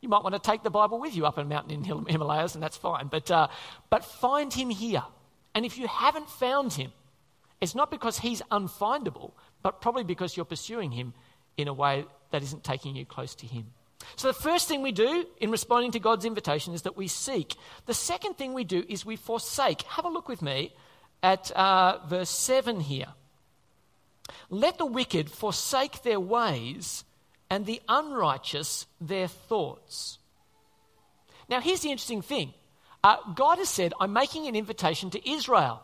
You 0.00 0.08
might 0.08 0.24
want 0.24 0.34
to 0.34 0.40
take 0.40 0.62
the 0.62 0.70
Bible 0.70 0.98
with 0.98 1.14
you 1.14 1.26
up 1.26 1.36
a 1.36 1.44
mountain 1.44 1.84
in 1.84 2.06
Himalayas, 2.06 2.54
and 2.54 2.62
that's 2.62 2.78
fine. 2.78 3.08
But, 3.08 3.30
uh, 3.30 3.48
but 3.90 4.02
find 4.02 4.52
him 4.52 4.70
here. 4.70 5.04
And 5.54 5.66
if 5.66 5.76
you 5.76 5.86
haven't 5.86 6.30
found 6.30 6.72
him, 6.72 6.90
it's 7.60 7.74
not 7.74 7.90
because 7.90 8.18
he's 8.18 8.40
unfindable, 8.50 9.32
but 9.62 9.82
probably 9.82 10.04
because 10.04 10.36
you're 10.36 10.46
pursuing 10.46 10.90
him 10.90 11.12
in 11.58 11.68
a 11.68 11.74
way 11.74 12.06
that 12.30 12.42
isn't 12.42 12.64
taking 12.64 12.96
you 12.96 13.04
close 13.04 13.34
to 13.36 13.46
him. 13.46 13.66
So, 14.16 14.28
the 14.28 14.34
first 14.34 14.68
thing 14.68 14.82
we 14.82 14.92
do 14.92 15.26
in 15.40 15.50
responding 15.50 15.92
to 15.92 16.00
God's 16.00 16.24
invitation 16.24 16.74
is 16.74 16.82
that 16.82 16.96
we 16.96 17.08
seek. 17.08 17.56
The 17.86 17.94
second 17.94 18.36
thing 18.36 18.54
we 18.54 18.64
do 18.64 18.84
is 18.88 19.04
we 19.04 19.16
forsake. 19.16 19.82
Have 19.82 20.04
a 20.04 20.08
look 20.08 20.28
with 20.28 20.42
me 20.42 20.72
at 21.22 21.50
uh, 21.52 21.98
verse 22.06 22.30
7 22.30 22.80
here. 22.80 23.08
Let 24.48 24.78
the 24.78 24.86
wicked 24.86 25.30
forsake 25.30 26.02
their 26.02 26.20
ways 26.20 27.04
and 27.48 27.66
the 27.66 27.82
unrighteous 27.88 28.86
their 29.00 29.28
thoughts. 29.28 30.18
Now, 31.48 31.60
here's 31.60 31.80
the 31.80 31.90
interesting 31.90 32.22
thing 32.22 32.54
uh, 33.02 33.16
God 33.34 33.58
has 33.58 33.68
said, 33.68 33.92
I'm 34.00 34.12
making 34.12 34.46
an 34.46 34.56
invitation 34.56 35.10
to 35.10 35.30
Israel. 35.30 35.82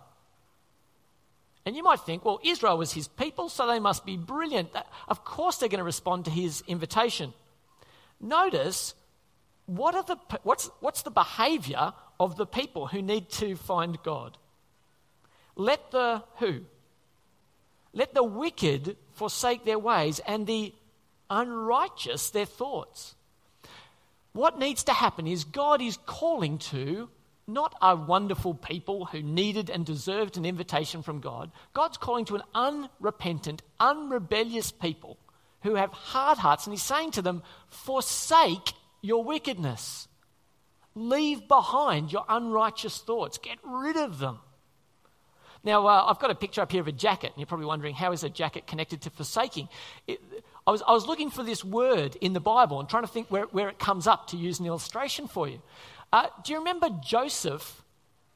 And 1.65 1.75
you 1.75 1.83
might 1.83 2.01
think, 2.01 2.25
well, 2.25 2.39
Israel 2.45 2.79
was 2.79 2.93
his 2.93 3.09
people, 3.09 3.49
so 3.49 3.67
they 3.67 3.81
must 3.81 4.07
be 4.07 4.17
brilliant. 4.17 4.69
Of 5.09 5.25
course, 5.25 5.57
they're 5.57 5.69
going 5.69 5.79
to 5.79 5.85
respond 5.85 6.27
to 6.27 6.31
his 6.31 6.63
invitation. 6.69 7.33
Notice 8.21 8.95
what 9.67 9.95
are 9.95 10.05
the, 10.05 10.17
what's, 10.43 10.71
what's 10.81 11.03
the 11.03 11.11
behavior 11.11 11.93
of 12.19 12.37
the 12.37 12.47
people 12.47 12.87
who 12.87 13.03
need 13.03 13.29
to 13.31 13.57
find 13.57 13.99
God? 14.03 14.39
Let 15.57 15.91
the 15.91 16.23
who? 16.37 16.61
Let 17.93 18.15
the 18.15 18.23
wicked 18.23 18.97
forsake 19.15 19.65
their 19.65 19.79
ways 19.79 20.21
and 20.27 20.47
the 20.47 20.73
unrighteous 21.31 22.31
their 22.31 22.47
thoughts. 22.47 23.15
What 24.33 24.59
needs 24.59 24.85
to 24.85 24.93
happen 24.93 25.27
is 25.27 25.45
God 25.45 25.81
is 25.81 25.99
calling 26.05 26.59
to 26.59 27.09
not 27.49 27.75
a 27.81 27.97
wonderful 27.97 28.55
people 28.55 29.07
who 29.07 29.23
needed 29.23 29.71
and 29.71 29.87
deserved 29.87 30.37
an 30.37 30.45
invitation 30.45 31.03
from 31.03 31.21
God. 31.21 31.51
God's 31.73 31.97
calling 31.97 32.25
to 32.27 32.35
an 32.35 32.43
unrepentant, 32.55 33.63
unrebellious 33.81 34.73
people 34.73 35.17
who 35.67 35.75
have 35.75 35.91
hard 35.93 36.39
hearts, 36.39 36.67
and 36.67 36.73
He's 36.73 36.83
saying 36.83 37.13
to 37.13 37.23
them, 37.23 37.43
Forsake 37.69 38.73
your 39.03 39.25
wickedness. 39.25 40.09
Leave 40.95 41.47
behind 41.49 42.13
your 42.13 42.25
unrighteous 42.29 42.99
thoughts. 42.99 43.39
Get 43.39 43.59
rid 43.63 43.97
of 43.97 44.19
them. 44.19 44.39
Now, 45.63 45.87
uh, 45.87 46.05
I've 46.07 46.21
got 46.21 46.31
a 46.31 46.35
picture 46.35 46.63
up 46.63 46.71
here 46.71 46.81
of 46.81 46.89
a 46.89 46.93
jacket, 46.93 47.33
and 47.33 47.39
you're 47.39 47.47
probably 47.47 47.67
wondering 47.67 47.95
how 47.95 48.13
is 48.13 48.23
a 48.23 48.31
jacket 48.31 48.67
connected 48.67 49.03
to 49.03 49.11
forsaking? 49.11 49.69
It, 50.07 50.21
I, 50.67 50.71
was, 50.71 50.83
I 50.87 50.93
was 50.93 51.07
looking 51.07 51.29
for 51.29 51.43
this 51.43 51.65
word 51.65 52.17
in 52.21 52.33
the 52.33 52.41
Bible 52.41 52.79
and 52.79 52.89
trying 52.89 53.03
to 53.03 53.09
think 53.09 53.31
where, 53.31 53.45
where 53.47 53.69
it 53.69 53.79
comes 53.79 54.07
up 54.07 54.29
to 54.29 54.37
use 54.37 54.61
an 54.61 54.67
illustration 54.67 55.27
for 55.27 55.49
you. 55.49 55.61
Uh, 56.13 56.29
do 56.45 56.53
you 56.53 56.61
remember 56.61 56.89
Joseph 57.05 57.83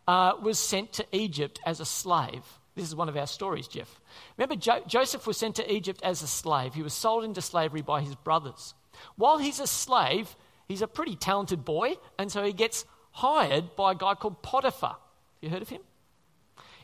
uh, 0.08 0.32
was 0.42 0.58
sent 0.58 0.92
to 0.94 1.06
Egypt 1.12 1.60
as 1.64 1.78
a 1.78 1.84
slave? 1.84 2.44
This 2.74 2.86
is 2.86 2.94
one 2.94 3.08
of 3.08 3.16
our 3.16 3.26
stories, 3.26 3.68
Jeff. 3.68 4.00
Remember, 4.36 4.56
jo- 4.56 4.82
Joseph 4.86 5.26
was 5.26 5.36
sent 5.36 5.56
to 5.56 5.72
Egypt 5.72 6.00
as 6.02 6.22
a 6.22 6.26
slave. 6.26 6.74
He 6.74 6.82
was 6.82 6.94
sold 6.94 7.24
into 7.24 7.42
slavery 7.42 7.82
by 7.82 8.00
his 8.00 8.14
brothers. 8.14 8.74
While 9.16 9.38
he's 9.38 9.60
a 9.60 9.66
slave, 9.66 10.36
he's 10.68 10.82
a 10.82 10.88
pretty 10.88 11.16
talented 11.16 11.64
boy, 11.64 11.94
and 12.18 12.30
so 12.30 12.44
he 12.44 12.52
gets 12.52 12.84
hired 13.12 13.74
by 13.76 13.92
a 13.92 13.96
guy 13.96 14.14
called 14.14 14.42
Potiphar. 14.42 14.96
You 15.40 15.50
heard 15.50 15.62
of 15.62 15.68
him? 15.68 15.82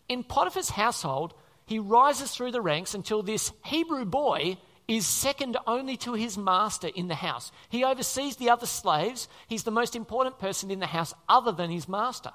In 0.08 0.24
Potiphar's 0.24 0.70
household, 0.70 1.34
he 1.66 1.78
rises 1.78 2.30
through 2.30 2.52
the 2.52 2.60
ranks 2.60 2.94
until 2.94 3.22
this 3.22 3.52
Hebrew 3.64 4.04
boy 4.04 4.56
is 4.88 5.06
second 5.06 5.56
only 5.66 5.96
to 5.96 6.14
his 6.14 6.38
master 6.38 6.88
in 6.88 7.08
the 7.08 7.16
house. 7.16 7.50
He 7.68 7.84
oversees 7.84 8.36
the 8.36 8.50
other 8.50 8.66
slaves. 8.66 9.28
He's 9.48 9.64
the 9.64 9.72
most 9.72 9.96
important 9.96 10.38
person 10.38 10.70
in 10.70 10.78
the 10.78 10.86
house 10.86 11.12
other 11.28 11.50
than 11.50 11.70
his 11.70 11.88
master. 11.88 12.30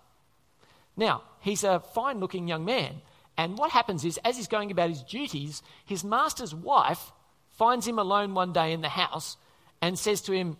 Now, 0.98 1.24
he's 1.40 1.64
a 1.64 1.80
fine 1.80 2.20
looking 2.20 2.50
young 2.50 2.66
man. 2.66 3.02
And 3.42 3.58
what 3.58 3.72
happens 3.72 4.06
is, 4.06 4.20
as 4.24 4.38
he's 4.38 4.48
going 4.48 4.70
about 4.70 4.90
his 4.90 5.02
duties, 5.02 5.64
his 5.84 6.04
master's 6.04 6.54
wife 6.54 7.12
finds 7.58 7.88
him 7.88 7.98
alone 7.98 8.36
one 8.36 8.54
day 8.54 8.72
in 8.72 8.82
the 8.82 8.90
house 8.90 9.36
and 9.82 9.98
says 9.98 10.22
to 10.22 10.32
him, 10.32 10.58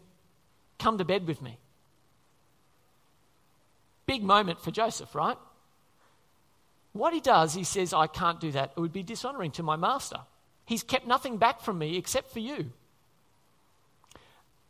Come 0.80 0.98
to 0.98 1.06
bed 1.06 1.28
with 1.28 1.44
me. 1.44 1.60
Big 4.08 4.24
moment 4.24 4.62
for 4.62 4.72
Joseph, 4.72 5.14
right? 5.14 5.38
What 6.94 7.14
he 7.14 7.20
does, 7.20 7.54
he 7.54 7.66
says, 7.66 7.94
I 7.94 8.08
can't 8.08 8.40
do 8.40 8.50
that. 8.54 8.72
It 8.76 8.80
would 8.80 8.92
be 8.92 9.04
dishonoring 9.04 9.52
to 9.52 9.64
my 9.64 9.76
master. 9.76 10.18
He's 10.66 10.82
kept 10.82 11.06
nothing 11.06 11.38
back 11.38 11.62
from 11.62 11.78
me 11.78 11.98
except 11.98 12.32
for 12.32 12.40
you. 12.40 12.72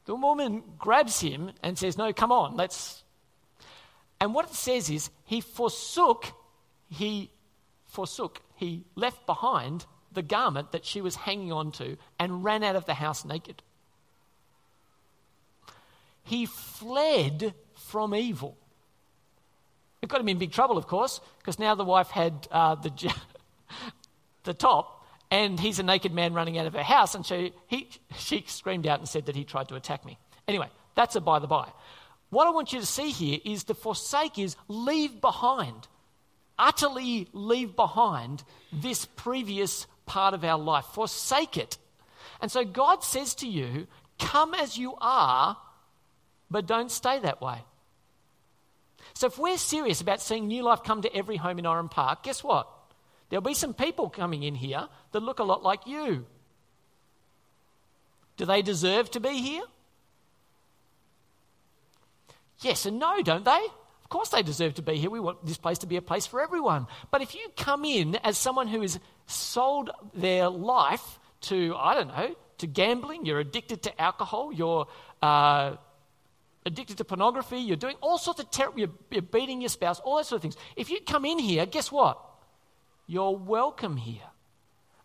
The 0.04 0.16
woman 0.16 0.64
grabs 0.78 1.22
him 1.22 1.54
and 1.64 1.78
says, 1.78 1.98
No, 1.98 2.12
come 2.12 2.34
on, 2.34 2.58
let's. 2.58 3.04
And 4.20 4.34
what 4.34 4.50
it 4.50 4.54
says 4.54 4.90
is, 4.90 5.10
he 5.24 5.40
forsook, 5.40 6.26
he 6.90 7.32
forsook, 7.92 8.42
he 8.56 8.86
left 8.96 9.26
behind 9.26 9.86
the 10.12 10.22
garment 10.22 10.72
that 10.72 10.86
she 10.86 11.02
was 11.02 11.16
hanging 11.16 11.52
on 11.52 11.72
to 11.74 11.98
and 12.18 12.44
ran 12.44 12.64
out 12.64 12.76
of 12.76 12.86
the 12.86 12.94
house 12.94 13.26
naked. 13.26 13.62
He 16.24 16.46
fled 16.46 17.54
from 17.76 18.16
evil. 18.16 18.58
It 20.02 20.10
got 20.10 20.22
him 20.22 20.30
in 20.30 20.38
big 20.38 20.52
trouble, 20.52 20.78
of 20.78 20.88
course, 20.88 21.20
because 21.40 21.60
now 21.60 21.76
the 21.76 21.84
wife 21.84 22.10
had 22.10 22.48
uh, 22.52 22.76
the, 22.76 23.14
the 24.44 24.54
top, 24.54 25.06
and 25.30 25.60
he's 25.60 25.80
a 25.80 25.84
naked 25.84 26.14
man 26.14 26.34
running 26.34 26.58
out 26.58 26.66
of 26.66 26.74
her 26.74 26.84
house, 26.84 27.14
and 27.14 27.26
she, 27.26 27.54
he, 27.68 27.90
she 28.18 28.44
screamed 28.48 28.88
out 28.88 29.00
and 29.00 29.08
said 29.08 29.26
that 29.26 29.36
he 29.36 29.44
tried 29.44 29.68
to 29.68 29.76
attack 29.76 30.06
me. 30.06 30.18
Anyway, 30.48 30.68
that's 30.96 31.16
a 31.16 31.22
by 31.22 31.40
the 31.40 31.48
by. 31.48 31.70
What 32.30 32.48
I 32.48 32.52
want 32.52 32.72
you 32.72 32.80
to 32.80 32.86
see 32.86 33.12
here 33.12 33.40
is 33.44 33.66
the 33.66 33.76
forsake 33.76 34.40
is 34.40 34.56
leave 34.70 35.20
behind, 35.20 35.88
utterly 36.62 37.28
leave 37.34 37.76
behind 37.76 38.44
this 38.72 39.06
previous 39.06 39.88
part 40.06 40.34
of 40.34 40.46
our 40.46 40.60
life. 40.60 40.86
Forsake 40.86 41.58
it. 41.58 41.78
And 42.40 42.52
so 42.52 42.64
God 42.64 43.04
says 43.04 43.36
to 43.36 43.48
you, 43.48 43.88
come 44.20 44.54
as 44.54 44.78
you 44.78 44.96
are, 45.02 45.58
but 46.50 46.68
don't 46.68 46.92
stay 46.92 47.20
that 47.20 47.42
way. 47.42 47.64
So 49.14 49.28
if 49.28 49.38
we're 49.38 49.58
serious 49.58 50.00
about 50.00 50.22
seeing 50.22 50.48
new 50.48 50.64
life 50.64 50.84
come 50.84 51.02
to 51.02 51.16
every 51.16 51.38
home 51.38 51.60
in 51.60 51.66
Oran 51.66 51.90
Park, 51.90 52.24
guess 52.24 52.44
what? 52.44 52.70
There'll 53.30 53.42
be 53.42 53.54
some 53.54 53.74
people 53.74 54.10
coming 54.10 54.44
in 54.44 54.56
here 54.56 54.88
that 55.12 55.20
look 55.20 55.40
a 55.40 55.44
lot 55.44 55.64
like 55.64 55.88
you. 55.88 56.26
Do 58.38 58.46
they 58.46 58.62
deserve 58.62 59.10
to 59.12 59.20
be 59.20 59.42
here? 59.42 59.64
Yes 62.60 62.86
and 62.86 63.00
no, 63.00 63.22
don't 63.22 63.46
they? 63.46 63.68
Course 64.12 64.28
they 64.28 64.44
deserve 64.44 64.74
to 64.74 64.82
be 64.82 64.98
here. 64.98 65.10
We 65.10 65.22
want 65.22 65.46
this 65.46 65.56
place 65.56 65.78
to 65.80 65.88
be 65.88 65.96
a 65.96 66.02
place 66.02 66.28
for 66.28 66.42
everyone. 66.42 66.88
But 67.12 67.22
if 67.22 67.34
you 67.34 67.48
come 67.56 67.86
in 67.86 68.16
as 68.18 68.38
someone 68.38 68.68
who 68.68 68.82
has 68.82 69.00
sold 69.26 69.90
their 70.14 70.50
life 70.50 71.18
to, 71.44 71.74
I 71.78 71.94
don't 71.94 72.10
know, 72.10 72.36
to 72.58 72.68
gambling, 72.68 73.26
you're 73.26 73.40
addicted 73.40 73.84
to 73.84 74.02
alcohol, 74.02 74.52
you're 74.52 74.86
uh, 75.22 75.78
addicted 76.66 76.98
to 76.98 77.06
pornography, 77.06 77.60
you're 77.60 77.78
doing 77.78 77.96
all 78.02 78.18
sorts 78.18 78.42
of 78.42 78.52
terrible, 78.52 78.80
you're, 78.80 78.90
you're 79.12 79.22
beating 79.22 79.62
your 79.62 79.70
spouse, 79.70 80.02
all 80.02 80.18
those 80.18 80.28
sort 80.28 80.40
of 80.40 80.42
things. 80.42 80.58
If 80.76 80.90
you 80.90 81.00
come 81.00 81.24
in 81.24 81.40
here, 81.40 81.66
guess 81.66 81.90
what? 81.90 82.20
You're 83.08 83.38
welcome 83.38 83.96
here. 83.96 84.28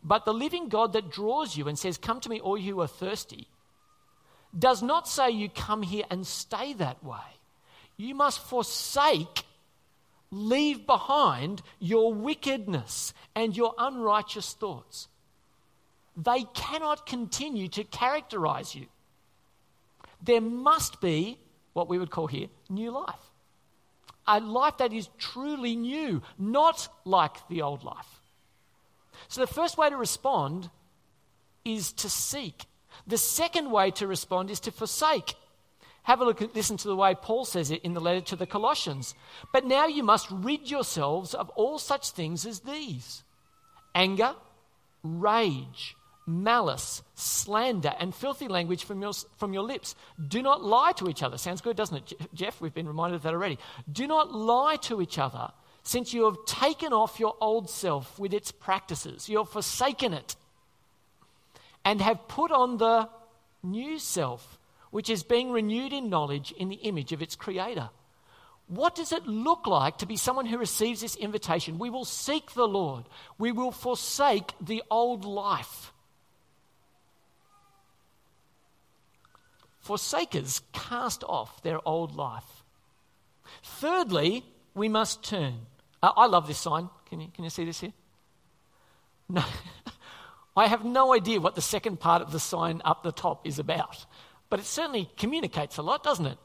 But 0.02 0.24
the 0.24 0.34
living 0.34 0.68
God 0.68 0.94
that 0.94 1.12
draws 1.12 1.56
you 1.56 1.68
and 1.68 1.78
says, 1.78 1.96
Come 1.96 2.18
to 2.22 2.28
me, 2.28 2.40
all 2.40 2.58
you 2.58 2.74
who 2.74 2.80
are 2.80 2.88
thirsty, 2.88 3.46
does 4.58 4.82
not 4.82 5.06
say 5.06 5.30
you 5.30 5.48
come 5.48 5.82
here 5.82 6.06
and 6.10 6.26
stay 6.26 6.72
that 6.72 7.04
way. 7.04 7.35
You 7.96 8.14
must 8.14 8.40
forsake, 8.40 9.44
leave 10.30 10.86
behind 10.86 11.62
your 11.78 12.12
wickedness 12.12 13.14
and 13.34 13.56
your 13.56 13.74
unrighteous 13.78 14.52
thoughts. 14.52 15.08
They 16.16 16.44
cannot 16.54 17.06
continue 17.06 17.68
to 17.68 17.84
characterize 17.84 18.74
you. 18.74 18.86
There 20.22 20.40
must 20.40 21.00
be 21.00 21.38
what 21.72 21.88
we 21.88 21.98
would 21.98 22.10
call 22.10 22.26
here 22.26 22.48
new 22.68 22.90
life. 22.90 23.14
A 24.26 24.40
life 24.40 24.78
that 24.78 24.92
is 24.92 25.08
truly 25.18 25.76
new, 25.76 26.22
not 26.38 26.88
like 27.04 27.46
the 27.48 27.62
old 27.62 27.84
life. 27.84 28.20
So 29.28 29.40
the 29.40 29.46
first 29.46 29.78
way 29.78 29.88
to 29.90 29.96
respond 29.96 30.68
is 31.64 31.92
to 31.92 32.10
seek. 32.10 32.64
The 33.06 33.18
second 33.18 33.70
way 33.70 33.90
to 33.92 34.06
respond 34.06 34.50
is 34.50 34.60
to 34.60 34.72
forsake. 34.72 35.34
Have 36.06 36.20
a 36.20 36.24
look 36.24 36.40
at 36.42 36.54
listen 36.54 36.76
to 36.78 36.88
the 36.88 36.96
way 36.96 37.14
Paul 37.20 37.44
says 37.44 37.70
it 37.70 37.82
in 37.82 37.94
the 37.94 38.00
letter 38.00 38.20
to 38.20 38.36
the 38.36 38.46
Colossians. 38.46 39.14
But 39.52 39.64
now 39.64 39.86
you 39.86 40.02
must 40.02 40.28
rid 40.30 40.70
yourselves 40.70 41.34
of 41.34 41.50
all 41.50 41.78
such 41.78 42.10
things 42.10 42.46
as 42.46 42.60
these 42.60 43.24
anger, 43.94 44.34
rage, 45.02 45.96
malice, 46.26 47.02
slander, 47.14 47.94
and 47.98 48.14
filthy 48.14 48.48
language 48.48 48.84
from 48.84 49.02
your, 49.02 49.12
from 49.36 49.52
your 49.52 49.64
lips. 49.64 49.94
Do 50.28 50.42
not 50.42 50.62
lie 50.62 50.92
to 50.92 51.08
each 51.08 51.22
other. 51.22 51.38
Sounds 51.38 51.60
good, 51.60 51.76
doesn't 51.76 51.96
it, 51.96 52.28
Jeff? 52.34 52.60
We've 52.60 52.74
been 52.74 52.88
reminded 52.88 53.16
of 53.16 53.22
that 53.22 53.34
already. 53.34 53.58
Do 53.90 54.06
not 54.06 54.32
lie 54.32 54.76
to 54.82 55.00
each 55.00 55.18
other, 55.18 55.50
since 55.82 56.12
you 56.14 56.24
have 56.24 56.36
taken 56.46 56.92
off 56.92 57.20
your 57.20 57.36
old 57.40 57.70
self 57.70 58.18
with 58.18 58.32
its 58.34 58.52
practices. 58.52 59.28
You 59.28 59.38
have 59.38 59.48
forsaken 59.48 60.12
it. 60.12 60.36
and 61.86 62.00
have 62.00 62.26
put 62.26 62.50
on 62.50 62.78
the 62.78 63.08
new 63.62 63.98
self, 64.00 64.55
which 64.96 65.10
is 65.10 65.22
being 65.22 65.52
renewed 65.52 65.92
in 65.92 66.08
knowledge 66.08 66.52
in 66.52 66.70
the 66.70 66.76
image 66.76 67.12
of 67.12 67.20
its 67.20 67.36
creator. 67.36 67.90
What 68.66 68.94
does 68.94 69.12
it 69.12 69.26
look 69.26 69.66
like 69.66 69.98
to 69.98 70.06
be 70.06 70.16
someone 70.16 70.46
who 70.46 70.56
receives 70.56 71.02
this 71.02 71.16
invitation? 71.16 71.78
We 71.78 71.90
will 71.90 72.06
seek 72.06 72.54
the 72.54 72.66
Lord. 72.66 73.04
We 73.36 73.52
will 73.52 73.72
forsake 73.72 74.54
the 74.58 74.82
old 74.90 75.26
life. 75.26 75.92
Forsakers 79.80 80.62
cast 80.72 81.22
off 81.24 81.62
their 81.62 81.86
old 81.86 82.16
life. 82.16 82.64
Thirdly, 83.62 84.46
we 84.74 84.88
must 84.88 85.22
turn. 85.22 85.66
Uh, 86.02 86.12
I 86.16 86.24
love 86.24 86.46
this 86.46 86.56
sign. 86.56 86.88
Can 87.10 87.20
you, 87.20 87.28
can 87.34 87.44
you 87.44 87.50
see 87.50 87.66
this 87.66 87.80
here? 87.80 87.92
No. 89.28 89.44
I 90.56 90.68
have 90.68 90.86
no 90.86 91.12
idea 91.12 91.38
what 91.38 91.54
the 91.54 91.60
second 91.60 92.00
part 92.00 92.22
of 92.22 92.32
the 92.32 92.40
sign 92.40 92.80
up 92.82 93.02
the 93.02 93.12
top 93.12 93.46
is 93.46 93.58
about, 93.58 94.06
but 94.48 94.60
it 94.60 94.66
certainly 94.66 95.10
communicates 95.16 95.76
a 95.76 95.82
lot, 95.82 96.02
doesn't 96.02 96.26
it? 96.26 96.38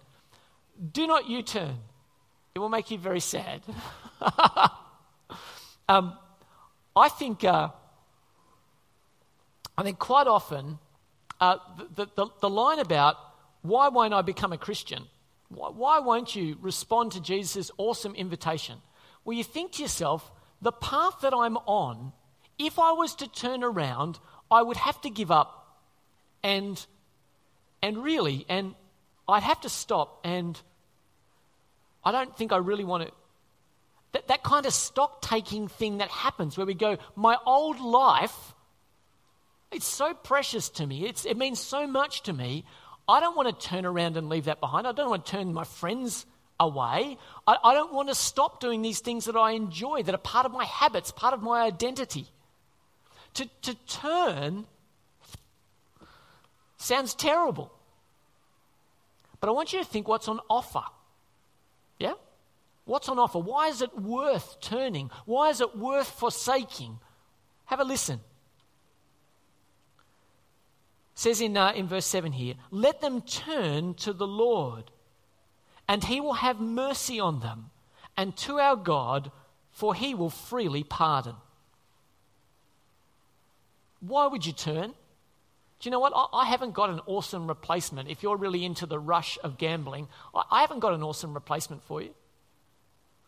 Do 0.92 1.06
not 1.08 1.30
U 1.30 1.44
turn, 1.44 1.78
It 2.56 2.60
will 2.60 2.70
make 2.70 2.92
you 2.92 2.98
very 2.98 3.20
sad. 3.20 3.62
um, 5.90 6.18
I 6.96 7.10
think, 7.10 7.44
uh, 7.44 7.70
I 9.78 9.84
think 9.84 10.00
quite 10.00 10.28
often 10.28 10.80
uh, 11.40 11.58
the, 11.96 12.08
the, 12.16 12.28
the 12.40 12.50
line 12.50 12.80
about 12.80 13.18
why 13.62 13.90
won't 13.90 14.14
I 14.14 14.22
become 14.22 14.54
a 14.54 14.58
Christian? 14.58 15.04
Why, 15.50 15.70
why 15.70 16.00
won't 16.00 16.36
you 16.36 16.58
respond 16.62 17.12
to 17.14 17.22
Jesus' 17.22 17.72
awesome 17.78 18.16
invitation? 18.16 18.78
Well, 19.24 19.38
you 19.38 19.44
think 19.44 19.74
to 19.74 19.82
yourself, 19.82 20.32
the 20.62 20.72
path 20.72 21.22
that 21.22 21.34
I'm 21.34 21.58
on, 21.58 22.14
if 22.58 22.80
I 22.80 22.92
was 22.92 23.16
to 23.16 23.28
turn 23.28 23.64
around, 23.64 24.20
I 24.50 24.62
would 24.62 24.78
have 24.78 25.00
to 25.02 25.10
give 25.10 25.32
up 25.32 25.80
and, 26.44 26.84
and 27.82 28.04
really, 28.04 28.46
and 28.50 28.76
I'd 29.28 29.44
have 29.44 29.62
to 29.62 29.70
stop 29.70 30.20
and 30.24 30.60
I 32.04 32.12
don't 32.12 32.36
think 32.36 32.52
I 32.52 32.58
really 32.58 32.84
want 32.84 33.08
to. 33.08 33.14
That, 34.14 34.28
that 34.28 34.44
kind 34.44 34.66
of 34.66 34.74
stock 34.74 35.22
taking 35.22 35.68
thing 35.68 36.00
that 36.00 36.10
happens 36.10 36.58
where 36.58 36.66
we 36.66 36.74
go, 36.74 36.98
my 37.16 37.38
old 37.46 37.80
life, 37.80 38.54
it's 39.72 39.88
so 39.88 40.14
precious 40.14 40.68
to 40.70 40.86
me. 40.86 41.06
It's, 41.06 41.26
it 41.26 41.38
means 41.38 41.60
so 41.60 41.88
much 41.88 42.24
to 42.24 42.34
me. 42.34 42.66
I 43.08 43.20
don't 43.20 43.38
want 43.38 43.58
to 43.58 43.68
turn 43.68 43.86
around 43.86 44.18
and 44.18 44.28
leave 44.28 44.46
that 44.46 44.60
behind. 44.60 44.86
I 44.86 44.92
don't 44.92 45.10
want 45.10 45.26
to 45.26 45.32
turn 45.32 45.54
my 45.54 45.64
friends 45.64 46.26
away. 46.60 47.18
I, 47.48 47.58
I 47.64 47.74
don't 47.74 47.94
want 47.94 48.10
to 48.10 48.16
stop 48.16 48.60
doing 48.60 48.82
these 48.82 49.00
things 49.00 49.26
that 49.26 49.38
I 49.38 49.52
enjoy, 49.52 50.04
that 50.04 50.14
are 50.14 50.20
part 50.20 50.46
of 50.46 50.52
my 50.52 50.66
habits, 50.66 51.12
part 51.12 51.34
of 51.34 51.42
my 51.42 51.62
identity. 51.62 52.28
To, 53.36 53.50
to 53.62 53.76
turn 53.88 54.66
sounds 56.82 57.14
terrible. 57.14 57.72
But 59.40 59.50
I 59.50 59.52
want 59.52 59.74
you 59.74 59.80
to 59.80 59.86
think 59.86 60.08
what's 60.08 60.28
on 60.28 60.40
offer. 60.50 60.84
Yeah? 62.00 62.14
What's 62.86 63.10
on 63.10 63.20
offer? 63.20 63.40
Why 63.40 63.68
is 63.68 63.82
it 63.82 63.98
worth 64.00 64.60
turning? 64.62 65.10
Why 65.26 65.50
is 65.50 65.62
it 65.62 65.78
worth 65.78 66.10
forsaking? 66.10 67.00
Have 67.66 67.80
a 67.80 67.84
listen 67.84 68.20
says 71.22 71.40
in, 71.40 71.56
uh, 71.56 71.72
in 71.76 71.88
verse 71.88 72.08
7 72.08 72.32
here, 72.32 72.56
let 72.72 73.00
them 73.00 73.22
turn 73.22 73.94
to 73.94 74.12
the 74.12 74.26
Lord, 74.26 74.90
and 75.88 76.04
he 76.04 76.20
will 76.20 76.34
have 76.34 76.60
mercy 76.60 77.20
on 77.20 77.42
them, 77.42 77.70
and 78.18 78.36
to 78.38 78.60
our 78.60 78.76
God, 78.76 79.32
for 79.72 79.94
he 79.94 80.16
will 80.16 80.32
freely 80.32 80.84
pardon. 80.84 81.36
Why 84.00 84.26
would 84.26 84.48
you 84.48 84.52
turn? 84.52 84.96
Do 85.82 85.88
you 85.90 85.92
know 85.92 86.00
what? 86.00 86.14
I, 86.32 86.46
haven't 86.46 86.74
got 86.74 86.92
an 86.92 87.02
awesome 87.08 87.48
replacement. 87.48 88.08
If 88.08 88.22
you're 88.22 88.38
really 88.38 88.64
into 88.64 88.86
the 88.86 89.00
rush 89.00 89.40
of 89.44 89.58
gambling, 89.58 90.08
I 90.34 90.62
haven't 90.62 90.80
got 90.80 90.94
an 90.94 91.02
awesome 91.02 91.34
replacement 91.34 91.84
for 91.84 92.04
you. 92.04 92.12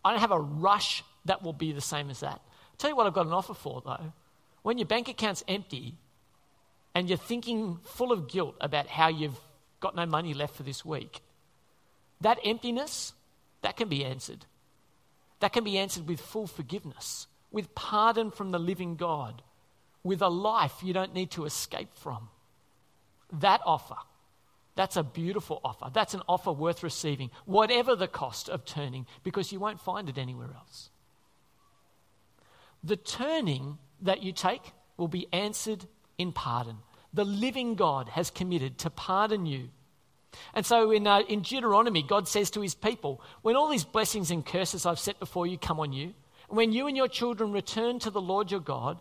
I 0.06 0.12
don't 0.12 0.20
have 0.20 0.32
a 0.32 0.39
rush 0.39 1.04
that 1.26 1.42
will 1.42 1.54
be 1.54 1.72
the 1.72 1.82
same 1.82 2.12
as 2.12 2.20
that. 2.20 2.39
I'll 2.39 2.78
tell 2.78 2.92
you 2.92 2.96
what 2.96 3.08
I've 3.08 3.13
got 3.13 3.26
an 3.26 3.34
offer 3.34 3.56
for, 3.56 3.82
though. 3.84 4.13
When 4.62 4.78
your 4.78 4.86
bank 4.86 5.10
account's 5.10 5.44
empty, 5.48 5.96
and 6.94 7.10
you're 7.10 7.18
thinking 7.18 7.80
full 7.84 8.12
of 8.12 8.30
guilt 8.30 8.56
about 8.62 8.86
how 8.86 9.08
you've 9.08 9.39
got 9.80 9.96
no 9.96 10.06
money 10.06 10.36
left 10.36 10.56
for 10.56 10.62
this 10.62 10.86
week, 10.86 11.22
that 12.22 12.38
emptiness, 12.46 13.13
that 13.63 13.78
can 13.78 13.89
be 13.89 14.06
answered. 14.06 14.46
That 15.39 15.54
can 15.54 15.63
be 15.63 15.80
answered 15.80 16.08
with 16.08 16.22
full 16.22 16.46
forgiveness, 16.46 17.26
with 17.52 17.74
pardon 17.74 18.30
from 18.30 18.52
the 18.52 18.60
living 18.60 18.96
God, 18.96 19.42
with 20.04 20.22
a 20.22 20.30
life 20.30 20.84
you 20.84 20.94
don't 20.94 21.16
need 21.16 21.32
to 21.32 21.46
escape 21.46 21.89
from. 21.96 22.30
That 23.34 23.62
offer, 23.65 23.98
that's 24.76 24.96
a 24.96 25.04
beautiful 25.04 25.62
offer. 25.63 25.89
That's 25.93 26.13
an 26.13 26.22
offer 26.28 26.52
worth 26.52 26.84
receiving, 26.84 27.30
whatever 27.46 27.96
the 27.96 28.08
cost 28.08 28.50
of 28.50 28.65
turning, 28.65 29.06
because 29.24 29.52
you 29.52 29.60
won't 29.60 29.80
find 29.80 30.10
it 30.10 30.17
anywhere 30.17 30.50
else. 30.56 30.89
The 32.84 32.98
turning 32.98 33.78
that 34.02 34.24
you 34.24 34.32
take 34.34 34.74
will 34.98 35.08
be 35.08 35.28
answered 35.32 35.86
in 36.17 36.32
pardon. 36.32 36.78
The 37.13 37.24
living 37.24 37.76
God 37.76 38.10
has 38.10 38.30
committed 38.30 38.78
to 38.80 38.89
pardon 38.89 39.46
you. 39.46 39.69
And 40.56 40.65
so 40.65 40.89
in, 40.91 41.06
uh, 41.06 41.19
in 41.30 41.41
Deuteronomy, 41.41 42.02
God 42.02 42.28
says 42.28 42.50
to 42.52 42.62
his 42.62 42.74
people, 42.74 43.22
When 43.43 43.56
all 43.56 43.69
these 43.69 43.84
blessings 43.84 44.32
and 44.32 44.43
curses 44.43 44.86
I've 44.86 45.00
set 45.00 45.19
before 45.19 45.46
you 45.46 45.58
come 45.58 45.80
on 45.80 45.93
you, 45.93 46.13
when 46.50 46.72
you 46.72 46.88
and 46.88 46.98
your 46.98 47.08
children 47.08 47.52
return 47.52 48.00
to 48.00 48.10
the 48.10 48.22
Lord 48.22 48.52
your 48.52 48.60
God 48.60 49.00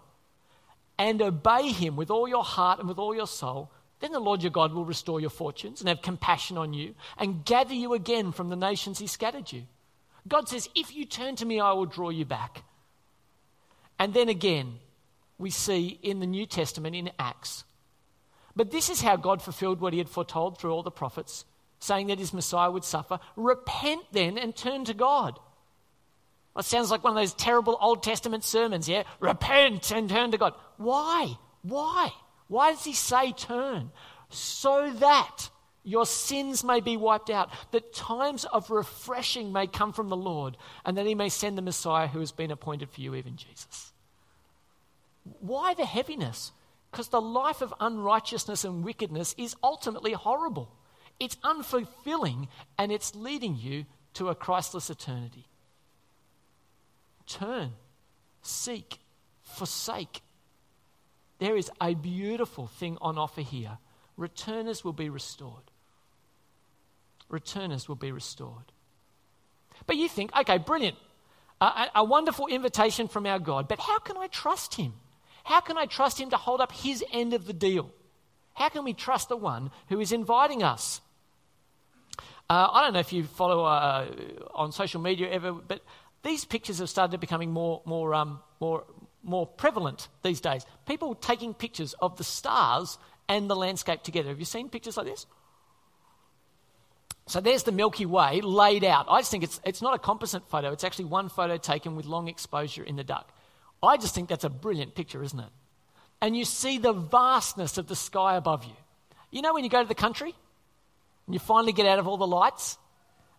and 0.99 1.21
obey 1.23 1.73
him 1.73 1.97
with 1.97 2.11
all 2.11 2.29
your 2.29 2.45
heart 2.45 2.79
and 2.79 2.88
with 2.88 2.99
all 2.99 3.14
your 3.14 3.27
soul, 3.27 3.71
then 4.03 4.12
the 4.12 4.21
Lord 4.21 4.43
your 4.43 4.51
God 4.51 4.73
will 4.73 4.85
restore 4.85 5.21
your 5.21 5.31
fortunes 5.31 5.81
and 5.81 5.88
have 5.88 6.03
compassion 6.03 6.59
on 6.59 6.75
you 6.75 6.95
and 7.17 7.45
gather 7.45 7.75
you 7.75 7.95
again 7.95 8.33
from 8.33 8.49
the 8.49 8.57
nations 8.57 8.99
he 8.99 9.07
scattered 9.07 9.53
you. 9.53 9.62
God 10.27 10.49
says, 10.49 10.69
If 10.75 10.95
you 10.95 11.05
turn 11.05 11.37
to 11.37 11.47
me, 11.47 11.61
I 11.61 11.73
will 11.73 11.87
draw 11.87 12.11
you 12.11 12.25
back. 12.25 12.65
And 13.99 14.12
then 14.12 14.29
again, 14.29 14.81
we 15.38 15.51
see 15.51 15.99
in 16.03 16.21
the 16.21 16.27
New 16.27 16.47
Testament 16.47 16.97
in 16.97 17.11
Acts. 17.19 17.65
But 18.55 18.71
this 18.71 18.91
is 18.91 19.01
how 19.01 19.17
God 19.17 19.41
fulfilled 19.41 19.81
what 19.81 19.93
he 19.93 19.99
had 19.99 20.09
foretold 20.09 20.59
through 20.59 20.73
all 20.73 20.83
the 20.83 20.91
prophets, 20.91 21.45
saying 21.79 22.09
that 22.09 22.19
his 22.19 22.35
Messiah 22.35 22.71
would 22.71 22.85
suffer. 22.85 23.21
Repent 23.37 24.03
then 24.12 24.37
and 24.37 24.55
turn 24.55 24.85
to 24.85 24.95
God. 24.95 25.38
Well, 26.55 26.61
it 26.61 26.67
sounds 26.67 26.91
like 26.91 27.03
one 27.03 27.17
of 27.17 27.23
those 27.23 27.35
terrible 27.35 27.79
Old 27.81 28.03
Testament 28.03 28.45
sermons, 28.45 28.88
yeah? 28.88 29.05
Repent 29.21 29.91
and 29.91 30.09
turn 30.09 30.33
to 30.33 30.38
God. 30.38 30.55
Why? 30.77 31.38
Why? 31.62 32.12
Why 32.53 32.73
does 32.73 32.85
he 32.85 32.93
say 32.93 33.33
turn? 33.33 33.91
So 34.29 34.93
that 34.99 35.49
your 35.85 36.05
sins 36.05 36.62
may 36.62 36.81
be 36.81 36.99
wiped 36.99 37.31
out, 37.31 37.49
that 37.71 37.95
times 37.95 38.45
of 38.45 38.71
refreshing 38.71 39.53
may 39.53 39.67
come 39.67 39.95
from 39.95 40.11
the 40.11 40.17
Lord, 40.17 40.59
and 40.85 40.99
that 40.99 41.07
he 41.07 41.15
may 41.15 41.31
send 41.31 41.57
the 41.57 41.62
Messiah 41.62 42.09
who 42.09 42.21
has 42.21 42.31
been 42.31 42.51
appointed 42.51 42.91
for 42.91 43.01
you, 43.01 43.15
even 43.15 43.37
Jesus. 43.37 43.95
Why 45.41 45.73
the 45.73 45.87
heaviness? 45.87 46.53
Because 46.91 47.09
the 47.09 47.23
life 47.23 47.62
of 47.62 47.73
unrighteousness 47.81 48.65
and 48.65 48.85
wickedness 48.85 49.35
is 49.38 49.57
ultimately 49.62 50.12
horrible. 50.12 50.71
It's 51.19 51.37
unfulfilling 51.37 52.49
and 52.77 52.93
it's 52.93 53.15
leading 53.15 53.57
you 53.57 53.87
to 54.12 54.29
a 54.29 54.35
Christless 54.35 54.91
eternity. 54.91 55.47
Turn, 57.27 57.71
seek, 58.43 58.99
forsake. 59.43 60.21
There 61.42 61.57
is 61.57 61.68
a 61.81 61.94
beautiful 61.94 62.68
thing 62.68 62.98
on 63.00 63.18
offer 63.18 63.40
here. 63.40 63.78
Returners 64.16 64.85
will 64.85 64.92
be 64.92 65.09
restored. 65.09 65.72
Returners 67.28 67.88
will 67.88 67.96
be 67.96 68.12
restored. 68.12 68.70
But 69.88 69.96
you 69.96 70.09
think, 70.09 70.31
okay, 70.37 70.59
brilliant. 70.59 70.96
A, 71.61 71.88
a, 71.96 72.05
wonderful 72.05 72.46
invitation 72.46 73.09
from 73.09 73.26
our 73.26 73.40
God, 73.40 73.66
but 73.66 73.81
how 73.81 73.98
can 73.98 74.16
I 74.16 74.28
trust 74.28 74.76
Him? 74.76 74.92
How 75.42 75.59
can 75.59 75.76
I 75.76 75.87
trust 75.87 76.20
him 76.20 76.31
to 76.31 76.37
hold 76.37 76.61
up 76.61 76.70
his 76.70 77.05
end 77.12 77.35
of 77.35 77.46
the 77.46 77.52
deal? 77.52 77.90
How 78.55 78.68
can 78.68 78.85
we 78.85 78.92
trust 78.92 79.28
the 79.28 79.37
one 79.37 79.72
who 79.88 79.98
is 79.98 80.12
inviting 80.12 80.62
us? 80.62 81.00
Uh, 82.48 82.68
I 82.72 82.85
don't 82.85 82.92
know 82.92 83.00
if 83.00 83.12
you 83.12 83.24
follow 83.24 83.64
uh, 83.64 84.07
on 84.55 84.70
social 84.70 85.00
media 85.00 85.28
ever, 85.28 85.50
but 85.52 85.81
these 86.22 86.44
pictures 86.44 86.78
have 86.78 86.88
started 86.88 87.18
becoming 87.18 87.50
more, 87.50 87.83
more, 87.85 88.14
um, 88.14 88.38
more, 88.61 88.85
more 89.23 89.47
prevalent 89.47 90.09
these 90.23 90.41
days. 90.41 90.67
People 90.87 91.15
taking 91.15 91.55
pictures 91.55 91.95
of 92.01 92.17
the 92.17 92.25
stars 92.25 92.99
and 93.29 93.49
the 93.49 93.57
landscape 93.57 94.03
together. 94.03 94.31
Have 94.31 94.39
you 94.39 94.45
seen 94.45 94.69
pictures 94.69 94.97
like 94.97 95.07
this? 95.07 95.27
So 97.27 97.41
there's 97.41 97.63
the 97.63 97.73
Milky 97.73 98.05
Way 98.05 98.41
laid 98.41 98.85
out. 98.85 99.07
I 99.09 99.21
just 99.21 99.31
think 99.31 99.45
it's, 99.45 99.61
it's 99.65 99.81
not 99.81 99.95
a 99.95 99.99
composite 99.99 100.49
photo, 100.49 100.73
it's 100.73 100.85
actually 100.85 101.07
one 101.07 101.29
photo 101.29 101.57
taken 101.57 101.97
with 101.97 102.07
long 102.07 102.29
exposure 102.29 102.83
in 102.83 102.97
the 102.97 103.05
dark. 103.05 103.29
I 103.83 103.97
just 103.97 104.15
think 104.15 104.29
that's 104.29 104.45
a 104.45 104.51
brilliant 104.51 104.95
picture, 104.95 105.23
isn't 105.23 105.39
it? 105.39 105.49
And 106.21 106.37
you 106.37 106.45
see 106.45 106.79
the 106.79 106.93
vastness 106.93 107.79
of 107.79 107.89
the 107.89 107.97
sky 107.97 108.37
above 108.37 108.65
you. 108.65 108.77
You 109.31 109.43
know, 109.43 109.55
when 109.55 109.65
you 109.65 109.71
go 109.71 109.83
to 109.83 109.89
the 109.89 109.95
country 109.95 110.35
and 111.27 111.35
you 111.35 111.41
finally 111.41 111.73
get 111.73 111.87
out 111.87 111.99
of 111.99 112.07
all 112.07 112.17
the 112.17 112.27
lights 112.27 112.79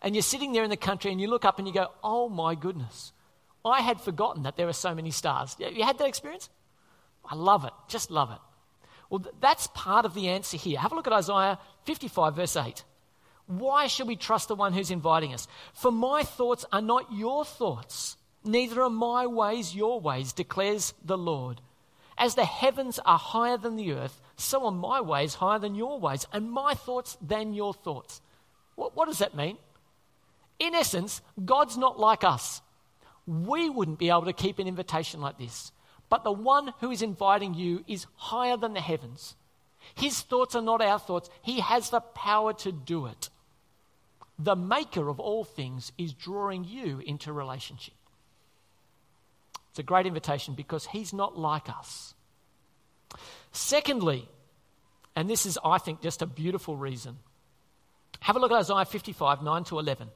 and 0.02 0.14
you're 0.14 0.22
sitting 0.22 0.52
there 0.52 0.64
in 0.64 0.70
the 0.70 0.76
country 0.76 1.10
and 1.10 1.20
you 1.20 1.28
look 1.28 1.46
up 1.46 1.58
and 1.58 1.66
you 1.66 1.72
go, 1.72 1.88
oh 2.02 2.28
my 2.28 2.54
goodness, 2.54 3.12
I 3.64 3.80
had 3.80 4.00
forgotten 4.00 4.42
that 4.42 4.56
there 4.56 4.68
are 4.68 4.74
so 4.74 4.94
many 4.94 5.10
stars. 5.10 5.56
You 5.58 5.84
had 5.84 5.98
that 5.98 6.08
experience? 6.08 6.50
I 7.24 7.34
love 7.34 7.64
it, 7.64 7.72
just 7.88 8.10
love 8.10 8.30
it. 8.30 8.38
Well, 9.08 9.24
that's 9.40 9.68
part 9.68 10.04
of 10.04 10.14
the 10.14 10.28
answer 10.28 10.56
here. 10.56 10.78
Have 10.78 10.92
a 10.92 10.94
look 10.94 11.06
at 11.06 11.12
Isaiah 11.12 11.58
55, 11.84 12.36
verse 12.36 12.56
8. 12.56 12.84
Why 13.46 13.86
should 13.86 14.08
we 14.08 14.16
trust 14.16 14.48
the 14.48 14.54
one 14.54 14.72
who's 14.72 14.90
inviting 14.90 15.34
us? 15.34 15.46
For 15.74 15.92
my 15.92 16.22
thoughts 16.22 16.64
are 16.72 16.82
not 16.82 17.12
your 17.12 17.44
thoughts, 17.44 18.16
neither 18.44 18.82
are 18.82 18.90
my 18.90 19.26
ways 19.26 19.74
your 19.74 20.00
ways, 20.00 20.32
declares 20.32 20.94
the 21.04 21.18
Lord. 21.18 21.60
As 22.16 22.34
the 22.34 22.44
heavens 22.44 22.98
are 23.04 23.18
higher 23.18 23.56
than 23.56 23.76
the 23.76 23.92
earth, 23.92 24.20
so 24.36 24.64
are 24.66 24.72
my 24.72 25.00
ways 25.00 25.34
higher 25.34 25.58
than 25.58 25.74
your 25.74 25.98
ways, 25.98 26.26
and 26.32 26.50
my 26.50 26.74
thoughts 26.74 27.18
than 27.20 27.54
your 27.54 27.74
thoughts. 27.74 28.20
What, 28.76 28.96
what 28.96 29.06
does 29.06 29.18
that 29.18 29.36
mean? 29.36 29.58
In 30.58 30.74
essence, 30.74 31.20
God's 31.44 31.76
not 31.76 31.98
like 31.98 32.24
us. 32.24 32.62
We 33.26 33.70
wouldn't 33.70 33.98
be 33.98 34.10
able 34.10 34.24
to 34.26 34.32
keep 34.32 34.58
an 34.58 34.68
invitation 34.68 35.20
like 35.20 35.38
this. 35.38 35.72
But 36.08 36.24
the 36.24 36.32
one 36.32 36.72
who 36.80 36.90
is 36.90 37.02
inviting 37.02 37.54
you 37.54 37.84
is 37.86 38.06
higher 38.16 38.56
than 38.56 38.74
the 38.74 38.80
heavens. 38.80 39.36
His 39.94 40.20
thoughts 40.20 40.54
are 40.54 40.62
not 40.62 40.82
our 40.82 40.98
thoughts. 40.98 41.30
He 41.42 41.60
has 41.60 41.90
the 41.90 42.00
power 42.00 42.52
to 42.54 42.72
do 42.72 43.06
it. 43.06 43.30
The 44.38 44.56
maker 44.56 45.08
of 45.08 45.20
all 45.20 45.44
things 45.44 45.92
is 45.96 46.12
drawing 46.12 46.64
you 46.64 47.00
into 47.04 47.32
relationship. 47.32 47.94
It's 49.70 49.78
a 49.78 49.82
great 49.82 50.06
invitation 50.06 50.54
because 50.54 50.86
he's 50.86 51.12
not 51.12 51.38
like 51.38 51.68
us. 51.68 52.14
Secondly, 53.52 54.28
and 55.16 55.30
this 55.30 55.46
is, 55.46 55.58
I 55.64 55.78
think, 55.78 56.00
just 56.00 56.22
a 56.22 56.26
beautiful 56.26 56.76
reason. 56.76 57.18
Have 58.20 58.36
a 58.36 58.38
look 58.38 58.50
at 58.50 58.58
Isaiah 58.58 58.84
55, 58.84 59.42
9 59.42 59.64
to 59.64 59.78
11. 59.78 60.08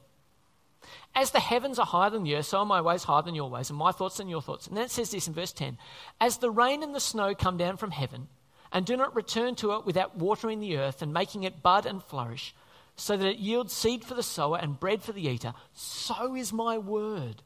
As 1.15 1.31
the 1.31 1.39
heavens 1.39 1.79
are 1.79 1.85
higher 1.85 2.09
than 2.09 2.23
the 2.23 2.35
earth, 2.35 2.47
so 2.47 2.59
are 2.59 2.65
my 2.65 2.81
ways 2.81 3.03
higher 3.03 3.21
than 3.21 3.35
your 3.35 3.49
ways, 3.49 3.69
and 3.69 3.77
my 3.77 3.91
thoughts 3.91 4.17
than 4.17 4.29
your 4.29 4.41
thoughts. 4.41 4.67
And 4.67 4.77
then 4.77 4.85
it 4.85 4.91
says 4.91 5.11
this 5.11 5.27
in 5.27 5.33
verse 5.33 5.51
10 5.51 5.77
As 6.19 6.37
the 6.37 6.51
rain 6.51 6.83
and 6.83 6.95
the 6.95 6.99
snow 6.99 7.35
come 7.35 7.57
down 7.57 7.77
from 7.77 7.91
heaven, 7.91 8.27
and 8.71 8.85
do 8.85 8.95
not 8.95 9.15
return 9.15 9.55
to 9.55 9.73
it 9.73 9.85
without 9.85 10.17
watering 10.17 10.59
the 10.59 10.77
earth 10.77 11.01
and 11.01 11.13
making 11.13 11.43
it 11.43 11.61
bud 11.61 11.85
and 11.85 12.03
flourish, 12.03 12.55
so 12.95 13.17
that 13.17 13.27
it 13.27 13.39
yields 13.39 13.73
seed 13.73 14.03
for 14.03 14.13
the 14.13 14.23
sower 14.23 14.57
and 14.57 14.79
bread 14.79 15.01
for 15.01 15.11
the 15.11 15.27
eater, 15.27 15.53
so 15.73 16.35
is 16.35 16.53
my 16.53 16.77
word 16.77 17.43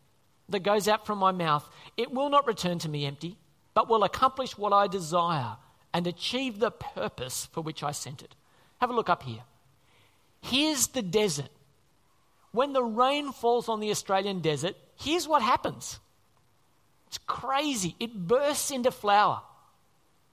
that 0.50 0.64
goes 0.64 0.88
out 0.88 1.06
from 1.06 1.18
my 1.18 1.32
mouth. 1.32 1.70
It 1.96 2.12
will 2.12 2.30
not 2.30 2.48
return 2.48 2.80
to 2.80 2.90
me 2.90 3.06
empty, 3.06 3.38
but 3.74 3.88
will 3.88 4.04
accomplish 4.04 4.58
what 4.58 4.74
I 4.74 4.88
desire 4.88 5.58
and 5.94 6.08
achieve 6.08 6.60
the 6.60 6.72
purpose 6.72 7.48
for 7.52 7.62
which 7.62 7.84
I 7.84 7.92
sent 7.92 8.22
it. 8.22 8.36
Have 8.82 8.90
a 8.90 8.96
look 8.96 9.10
up 9.10 9.24
here. 9.24 9.44
Here's 10.42 10.88
the 10.88 11.02
desert. 11.02 11.50
When 12.54 12.72
the 12.72 12.84
rain 12.84 13.32
falls 13.32 13.68
on 13.68 13.80
the 13.80 13.90
Australian 13.92 14.40
desert, 14.40 14.76
here's 14.96 15.28
what 15.28 15.42
happens 15.42 16.00
it's 17.08 17.18
crazy. 17.28 17.96
It 18.00 18.14
bursts 18.14 18.72
into 18.72 18.92
flower, 18.92 19.42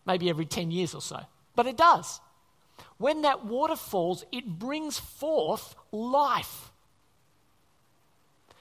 maybe 0.06 0.30
every 0.30 0.46
10 0.46 0.70
years 0.70 0.94
or 0.94 1.00
so, 1.00 1.20
but 1.56 1.66
it 1.66 1.76
does. 1.76 2.20
When 2.98 3.22
that 3.22 3.44
water 3.44 3.76
falls, 3.76 4.24
it 4.30 4.46
brings 4.46 4.98
forth 4.98 5.74
life. 5.90 6.70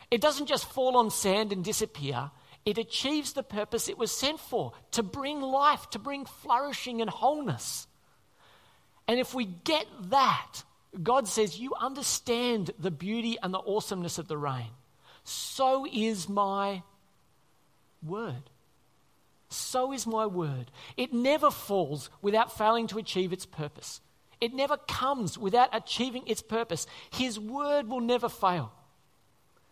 It 0.10 0.22
doesn't 0.22 0.48
just 0.48 0.66
fall 0.66 0.98
on 0.98 1.12
sand 1.12 1.52
and 1.54 1.64
disappear, 1.64 2.32
it 2.66 2.78
achieves 2.78 3.34
the 3.34 3.44
purpose 3.44 3.90
it 3.90 3.98
was 3.98 4.12
sent 4.12 4.40
for 4.40 4.74
to 4.92 5.04
bring 5.04 5.42
life, 5.42 5.90
to 5.92 6.00
bring 6.00 6.26
flourishing 6.26 7.02
and 7.02 7.10
wholeness. 7.10 7.88
And 9.08 9.20
if 9.20 9.34
we 9.34 9.46
get 9.46 9.86
that, 10.10 10.64
God 11.02 11.28
says, 11.28 11.60
You 11.60 11.74
understand 11.80 12.72
the 12.80 12.92
beauty 12.92 13.38
and 13.42 13.54
the 13.54 13.60
awesomeness 13.60 14.18
of 14.18 14.28
the 14.28 14.38
rain. 14.38 14.72
So 15.24 15.86
is 15.92 16.28
my 16.28 16.84
word. 18.04 18.50
So 19.50 19.92
is 19.92 20.06
my 20.06 20.26
word. 20.26 20.72
It 20.96 21.14
never 21.14 21.52
falls 21.52 22.10
without 22.22 22.56
failing 22.56 22.88
to 22.88 22.98
achieve 22.98 23.34
its 23.34 23.46
purpose. 23.46 24.02
It 24.42 24.54
never 24.54 24.78
comes 24.78 25.38
without 25.38 25.70
achieving 25.74 26.24
its 26.26 26.42
purpose. 26.42 26.88
His 27.12 27.40
word 27.40 27.88
will 27.88 28.00
never 28.00 28.30
fail. 28.30 28.72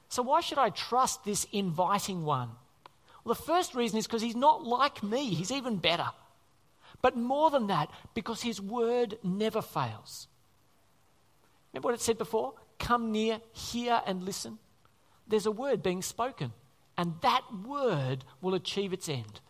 So, 0.10 0.23
why 0.23 0.41
should 0.41 0.58
I 0.58 0.69
trust 0.69 1.23
this 1.25 1.45
inviting 1.51 2.23
one? 2.23 2.49
Well, 3.23 3.36
the 3.36 3.41
first 3.41 3.75
reason 3.75 3.97
is 3.97 4.08
because 4.08 4.21
he's 4.21 4.36
not 4.36 4.63
like 4.63 5.03
me, 5.03 5.34
he's 5.34 5.51
even 5.51 5.77
better. 5.77 6.10
But 7.01 7.15
more 7.15 7.51
than 7.51 7.67
that, 7.67 7.89
because 8.13 8.41
his 8.41 8.60
word 8.62 9.17
never 9.23 9.62
fails. 9.62 10.27
Remember 11.73 11.88
what 11.88 11.95
it 11.95 12.01
said 12.01 12.17
before? 12.17 12.53
Come 12.80 13.12
near, 13.12 13.41
hear, 13.51 14.01
and 14.06 14.23
listen. 14.23 14.60
There's 15.27 15.45
a 15.45 15.51
word 15.51 15.84
being 15.84 16.01
spoken, 16.01 16.53
and 16.97 17.15
that 17.21 17.43
word 17.65 18.23
will 18.41 18.53
achieve 18.53 18.93
its 18.93 19.10
end. 19.10 19.41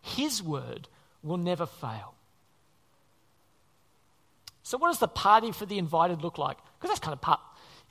His 0.00 0.42
word 0.42 0.88
will 1.22 1.36
never 1.36 1.66
fail. 1.66 2.14
So, 4.62 4.78
what 4.78 4.88
does 4.88 4.98
the 4.98 5.08
party 5.08 5.52
for 5.52 5.66
the 5.66 5.78
invited 5.78 6.22
look 6.22 6.38
like? 6.38 6.56
Because 6.78 6.90
that's 6.90 7.00
kind 7.00 7.12
of 7.12 7.20
part. 7.20 7.40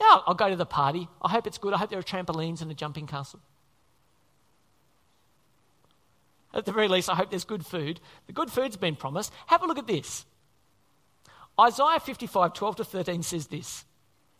Yeah, 0.01 0.19
I'll 0.25 0.33
go 0.33 0.49
to 0.49 0.55
the 0.55 0.65
party. 0.65 1.07
I 1.21 1.29
hope 1.29 1.47
it's 1.47 1.57
good. 1.57 1.73
I 1.73 1.77
hope 1.77 1.89
there 1.89 1.99
are 1.99 2.03
trampolines 2.03 2.61
and 2.61 2.69
a 2.69 2.73
jumping 2.73 3.07
castle. 3.07 3.39
At 6.53 6.65
the 6.65 6.71
very 6.71 6.87
least, 6.87 7.09
I 7.09 7.15
hope 7.15 7.29
there's 7.29 7.43
good 7.43 7.65
food. 7.65 7.99
The 8.27 8.33
good 8.33 8.49
food's 8.49 8.77
been 8.77 8.95
promised. 8.95 9.31
Have 9.47 9.61
a 9.61 9.67
look 9.67 9.77
at 9.77 9.87
this. 9.87 10.25
Isaiah 11.59 11.99
55, 11.99 12.53
12 12.53 12.75
to 12.77 12.83
13 12.83 13.23
says 13.23 13.47
this 13.47 13.85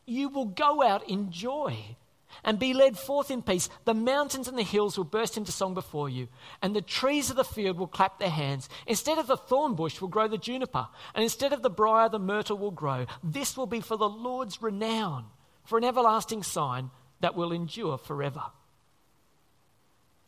You 0.06 0.30
will 0.30 0.46
go 0.46 0.82
out 0.82 1.10
in 1.10 1.32
joy 1.32 1.96
and 2.44 2.60
be 2.60 2.74
led 2.74 2.98
forth 2.98 3.32
in 3.32 3.42
peace. 3.42 3.70
The 3.86 3.94
mountains 3.94 4.48
and 4.48 4.58
the 4.58 4.64
hills 4.64 4.98
will 4.98 5.06
burst 5.06 5.38
into 5.38 5.52
song 5.52 5.74
before 5.74 6.10
you, 6.10 6.28
and 6.62 6.76
the 6.76 6.82
trees 6.82 7.30
of 7.30 7.36
the 7.36 7.44
field 7.44 7.78
will 7.78 7.88
clap 7.88 8.20
their 8.20 8.30
hands. 8.30 8.68
Instead 8.88 9.18
of 9.18 9.28
the 9.28 9.38
thorn 9.38 9.76
bush 9.76 10.02
will 10.02 10.10
grow 10.10 10.28
the 10.28 10.38
juniper, 10.38 10.88
and 11.14 11.24
instead 11.24 11.54
of 11.54 11.62
the 11.62 11.70
brier, 11.70 12.10
the 12.10 12.20
myrtle 12.20 12.58
will 12.58 12.72
grow. 12.72 13.06
This 13.24 13.56
will 13.56 13.68
be 13.68 13.82
for 13.82 13.98
the 13.98 14.10
Lord's 14.10 14.62
renown, 14.62 15.26
for 15.64 15.78
an 15.78 15.84
everlasting 15.84 16.44
sign 16.44 16.92
that 17.22 17.36
will 17.36 17.52
endure 17.52 17.98
forever. 17.98 18.44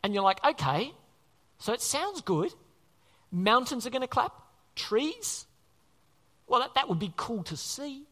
And 0.04 0.14
you're 0.14 0.24
like, 0.24 0.44
okay, 0.46 0.94
so 1.60 1.74
it 1.74 1.82
sounds 1.82 2.22
good. 2.22 2.54
Mountains 3.32 3.86
are 3.86 3.90
going 3.90 4.02
to 4.02 4.08
clap, 4.08 4.32
trees. 4.76 5.46
Well, 6.48 6.62
that, 6.62 6.76
that 6.76 6.90
would 6.90 7.00
be 7.00 7.14
cool 7.18 7.44
to 7.44 7.58
see. 7.58 8.04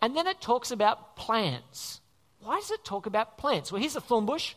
And 0.00 0.16
then 0.16 0.26
it 0.26 0.40
talks 0.40 0.70
about 0.70 1.16
plants. 1.16 2.00
Why 2.40 2.56
does 2.60 2.70
it 2.70 2.84
talk 2.84 3.06
about 3.06 3.38
plants? 3.38 3.72
Well, 3.72 3.80
here's 3.80 3.96
a 3.96 4.00
thorn 4.00 4.26
bush. 4.26 4.54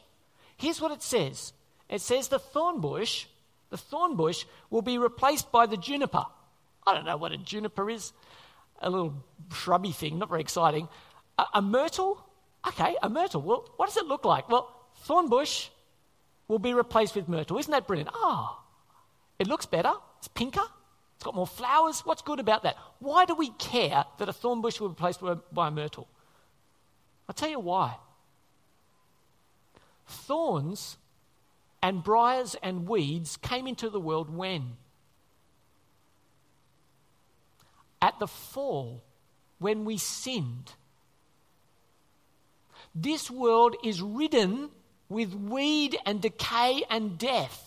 Here's 0.58 0.82
what 0.82 0.92
it 0.92 1.02
says 1.02 1.54
it 1.90 2.02
says 2.02 2.28
the 2.28 2.40
thorn 2.40 2.82
bush, 2.82 3.26
the 3.70 3.78
thorn 3.78 4.16
bush 4.16 4.46
will 4.70 4.82
be 4.82 4.98
replaced 4.98 5.52
by 5.52 5.66
the 5.66 5.78
juniper. 5.78 6.26
I 6.86 6.94
don't 6.94 7.06
know 7.06 7.18
what 7.18 7.32
a 7.32 7.38
juniper 7.38 7.90
is. 7.90 8.14
A 8.82 8.90
little 8.90 9.14
shrubby 9.54 9.92
thing, 9.92 10.20
not 10.20 10.30
very 10.30 10.42
exciting. 10.42 10.88
A, 11.38 11.46
a 11.56 11.62
myrtle? 11.62 12.24
Okay, 12.68 12.96
a 13.02 13.10
myrtle. 13.10 13.42
Well, 13.42 13.70
what 13.78 13.88
does 13.88 13.98
it 13.98 14.06
look 14.06 14.26
like? 14.26 14.50
Well, 14.50 14.74
thorn 15.04 15.30
bush 15.30 15.70
will 16.48 16.60
be 16.60 16.74
replaced 16.74 17.16
with 17.16 17.30
myrtle. 17.30 17.58
Isn't 17.58 17.72
that 17.72 17.88
brilliant? 17.88 18.10
Ah, 18.14 18.58
oh, 18.58 18.64
it 19.40 19.48
looks 19.48 19.66
better. 19.66 19.94
It's 20.20 20.28
pinker. 20.28 20.64
It's 21.16 21.24
got 21.24 21.36
more 21.36 21.48
flowers. 21.48 22.02
What's 22.02 22.22
good 22.22 22.40
about 22.40 22.64
that? 22.64 22.78
Why 23.00 23.26
do 23.26 23.36
we 23.36 23.50
care 23.52 24.06
that 24.20 24.30
a 24.30 24.34
thorn 24.34 24.62
bush 24.62 24.80
will 24.80 24.90
be 24.90 24.94
replaced 24.94 25.22
by 25.52 25.68
a 25.68 25.72
myrtle? 25.72 26.08
I'll 27.28 27.34
tell 27.34 27.50
you 27.50 27.60
why. 27.60 27.96
Thorns 30.08 30.98
and 31.82 32.04
briars 32.04 32.56
and 32.62 32.88
weeds 32.88 33.38
came 33.38 33.66
into 33.66 33.90
the 33.90 34.00
world 34.00 34.30
when? 34.30 34.74
At 38.02 38.20
the 38.20 38.28
fall, 38.28 39.02
when 39.58 39.86
we 39.86 39.98
sinned. 39.98 40.74
This 42.94 43.32
world 43.32 43.76
is 43.84 44.02
ridden 44.02 44.70
with 45.10 45.34
weed 45.34 45.98
and 46.06 46.22
decay 46.22 46.84
and 46.90 47.18
death. 47.18 47.65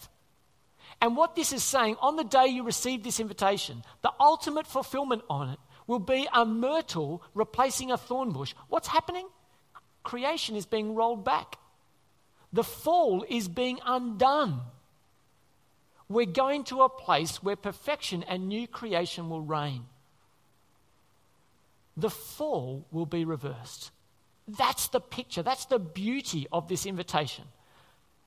And 1.00 1.16
what 1.16 1.36
this 1.36 1.52
is 1.52 1.62
saying, 1.62 1.96
on 2.00 2.16
the 2.16 2.24
day 2.24 2.46
you 2.46 2.64
receive 2.64 3.02
this 3.04 3.20
invitation, 3.20 3.82
the 4.02 4.12
ultimate 4.18 4.66
fulfillment 4.66 5.22
on 5.30 5.50
it 5.50 5.58
will 5.86 6.00
be 6.00 6.28
a 6.34 6.44
myrtle 6.44 7.22
replacing 7.34 7.90
a 7.90 7.96
thorn 7.96 8.32
bush. 8.32 8.54
What's 8.68 8.88
happening? 8.88 9.26
creation 10.08 10.56
is 10.56 10.64
being 10.64 10.94
rolled 10.94 11.22
back. 11.22 11.58
The 12.50 12.64
fall 12.64 13.26
is 13.28 13.46
being 13.46 13.78
undone. 13.84 14.60
We're 16.08 16.24
going 16.24 16.64
to 16.64 16.80
a 16.80 16.88
place 16.88 17.42
where 17.42 17.56
perfection 17.56 18.22
and 18.22 18.48
new 18.48 18.66
creation 18.66 19.28
will 19.28 19.42
reign. 19.42 19.84
The 21.94 22.08
fall 22.08 22.86
will 22.90 23.04
be 23.04 23.26
reversed. 23.26 23.90
That's 24.46 24.88
the 24.88 25.00
picture, 25.00 25.42
that's 25.42 25.66
the 25.66 25.78
beauty 25.78 26.46
of 26.50 26.68
this 26.68 26.86
invitation. 26.86 27.44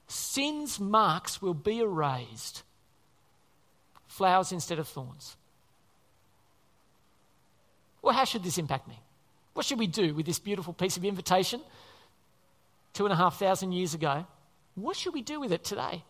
Sin's 0.07 0.79
marks 0.79 1.41
will 1.41 1.53
be 1.53 1.79
erased, 1.79 2.63
flowers 4.07 4.51
instead 4.51 4.79
of 4.79 4.87
thorns. 4.87 5.37
Well, 8.01 8.13
how 8.13 8.25
should 8.25 8.43
this 8.43 8.57
impact 8.57 8.87
me? 8.87 8.99
What 9.53 9.65
should 9.65 9.79
we 9.79 9.87
do 9.87 10.13
with 10.13 10.25
this 10.25 10.39
beautiful 10.39 10.73
piece 10.73 10.97
of 10.97 11.05
invitation 11.05 11.61
two 12.93 13.05
and 13.05 13.13
a 13.13 13.15
half 13.15 13.37
thousand 13.39 13.73
years 13.73 13.93
ago? 13.93 14.25
What 14.75 14.95
should 14.95 15.13
we 15.13 15.21
do 15.21 15.39
with 15.39 15.51
it 15.51 15.63
today? 15.63 16.03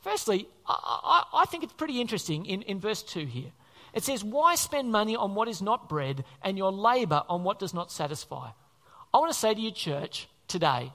Firstly, 0.00 0.48
I, 0.66 1.24
I, 1.32 1.42
I 1.42 1.44
think 1.46 1.64
it's 1.64 1.72
pretty 1.72 2.00
interesting 2.00 2.46
in, 2.46 2.62
in 2.62 2.80
verse 2.80 3.02
2 3.02 3.26
here. 3.26 3.50
It 3.92 4.04
says, 4.04 4.22
Why 4.22 4.54
spend 4.54 4.92
money 4.92 5.16
on 5.16 5.34
what 5.34 5.48
is 5.48 5.60
not 5.60 5.88
bread 5.88 6.24
and 6.42 6.56
your 6.56 6.70
labor 6.70 7.24
on 7.28 7.44
what 7.44 7.58
does 7.58 7.74
not 7.74 7.90
satisfy? 7.90 8.50
I 9.12 9.18
want 9.18 9.32
to 9.32 9.38
say 9.38 9.54
to 9.54 9.60
you, 9.60 9.70
church, 9.70 10.28
today, 10.48 10.92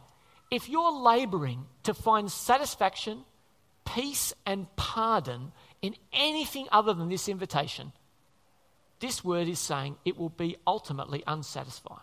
if 0.52 0.68
you're 0.68 0.92
laboring 0.92 1.66
to 1.84 1.94
find 1.94 2.30
satisfaction, 2.30 3.24
peace, 3.86 4.34
and 4.46 4.68
pardon 4.76 5.54
in 5.82 5.96
anything 6.12 6.68
other 6.72 6.94
than 6.94 7.08
this 7.08 7.30
invitation, 7.30 7.94
this 9.00 9.24
word 9.24 9.48
is 9.48 9.60
saying 9.60 9.96
it 10.06 10.18
will 10.18 10.30
be 10.30 10.58
ultimately 10.68 11.24
unsatisfying. 11.26 12.00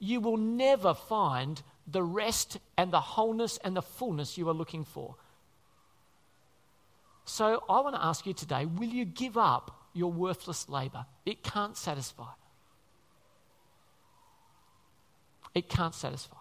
You 0.00 0.20
will 0.20 0.36
never 0.36 0.94
find 0.94 1.62
the 1.86 2.02
rest 2.02 2.58
and 2.76 2.92
the 2.92 3.00
wholeness 3.00 3.58
and 3.64 3.74
the 3.74 3.82
fullness 3.82 4.36
you 4.36 4.48
are 4.48 4.54
looking 4.54 4.84
for. 4.84 5.14
So 7.24 7.62
I 7.68 7.80
want 7.80 7.94
to 7.94 8.04
ask 8.04 8.26
you 8.26 8.34
today 8.34 8.66
will 8.66 8.88
you 8.88 9.04
give 9.04 9.36
up 9.36 9.86
your 9.92 10.12
worthless 10.12 10.68
labor? 10.68 11.06
It 11.24 11.42
can't 11.42 11.76
satisfy. 11.76 12.30
It 15.54 15.68
can't 15.68 15.94
satisfy. 15.94 16.37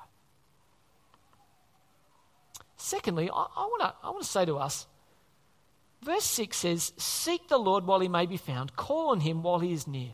Secondly, 2.77 3.29
I, 3.29 3.47
I, 3.55 3.65
want 3.65 4.21
to, 4.21 4.27
say 4.27 4.45
to 4.45 4.57
us 4.57 4.85
verse 6.03 6.23
6 6.23 6.55
says, 6.55 6.93
Seek 6.97 7.47
the 7.49 7.57
Lord 7.57 7.85
while 7.85 7.99
he 7.99 8.07
may 8.07 8.25
be 8.25 8.37
found, 8.37 8.75
call 8.75 9.09
on 9.09 9.19
him 9.19 9.43
while 9.43 9.59
he 9.59 9.73
is 9.73 9.87
near. 9.87 10.11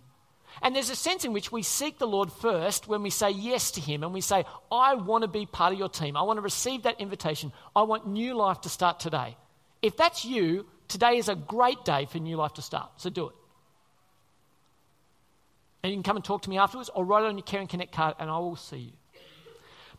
And 0.62 0.76
there's 0.76 0.90
a 0.90 0.96
sense 0.96 1.26
in 1.26 1.34
which 1.34 1.52
we 1.52 1.64
seek 1.64 1.98
the 1.98 2.08
Lord 2.08 2.32
first 2.32 2.88
when 2.88 3.02
we 3.02 3.10
say 3.10 3.32
yes 3.32 3.72
to 3.72 3.82
Him 3.82 4.04
and 4.04 4.14
we 4.14 4.22
say, 4.22 4.46
I 4.72 4.94
want 4.94 5.24
to 5.24 5.28
be 5.28 5.46
part 5.46 5.74
of 5.74 5.80
your 5.80 5.90
team. 5.90 6.16
I 6.16 6.22
want 6.22 6.38
to 6.38 6.42
receive 6.42 6.84
that 6.84 7.02
invitation. 7.02 7.52
I 7.76 7.82
want 7.82 8.08
new 8.08 8.36
life 8.36 8.62
to 8.62 8.70
start 8.70 9.00
today. 9.00 9.36
If 9.82 9.98
that's 9.98 10.24
you, 10.24 10.68
today 10.88 11.18
is 11.18 11.28
a 11.28 11.36
great 11.36 11.84
day 11.84 12.06
for 12.06 12.20
new 12.20 12.38
life 12.38 12.54
to 12.54 12.62
start. 12.62 12.92
So 12.98 13.10
do 13.10 13.30
it. 13.30 13.36
And 15.82 15.92
you 15.92 15.98
can 15.98 16.04
come 16.04 16.16
and 16.18 16.24
talk 16.24 16.44
to 16.44 16.50
me 16.50 16.58
afterwards 16.58 16.90
or 16.94 17.04
write 17.04 17.24
it 17.24 17.28
on 17.28 17.38
your 17.38 17.44
Care 17.44 17.60
and 17.60 17.68
Connect 17.68 17.92
card 17.92 18.16
and 18.20 18.30
I 18.30 18.38
will 18.38 18.56
see 18.56 18.78
you. 18.78 18.92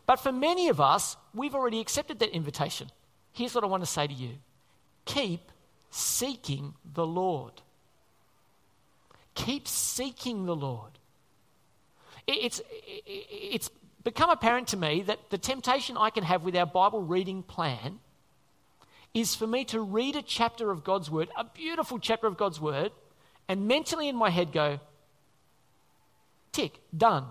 But 0.05 0.19
for 0.19 0.31
many 0.31 0.69
of 0.69 0.79
us, 0.79 1.17
we've 1.33 1.55
already 1.55 1.79
accepted 1.79 2.19
that 2.19 2.29
invitation. 2.29 2.89
Here's 3.33 3.55
what 3.55 3.63
I 3.63 3.67
want 3.67 3.83
to 3.83 3.89
say 3.89 4.07
to 4.07 4.13
you 4.13 4.31
keep 5.05 5.51
seeking 5.89 6.73
the 6.93 7.05
Lord. 7.05 7.61
Keep 9.33 9.67
seeking 9.67 10.45
the 10.45 10.55
Lord. 10.55 10.91
It's, 12.27 12.61
it's 13.05 13.69
become 14.03 14.29
apparent 14.29 14.69
to 14.69 14.77
me 14.77 15.01
that 15.03 15.29
the 15.29 15.37
temptation 15.37 15.97
I 15.97 16.09
can 16.09 16.23
have 16.23 16.43
with 16.43 16.55
our 16.55 16.65
Bible 16.65 17.01
reading 17.01 17.43
plan 17.43 17.99
is 19.13 19.35
for 19.35 19.47
me 19.47 19.63
to 19.65 19.81
read 19.81 20.15
a 20.15 20.21
chapter 20.21 20.71
of 20.71 20.83
God's 20.83 21.09
Word, 21.09 21.29
a 21.37 21.43
beautiful 21.43 21.99
chapter 21.99 22.27
of 22.27 22.37
God's 22.37 22.59
Word, 22.59 22.91
and 23.47 23.67
mentally 23.67 24.09
in 24.09 24.15
my 24.15 24.29
head 24.29 24.51
go, 24.51 24.79
tick, 26.51 26.81
done. 26.95 27.25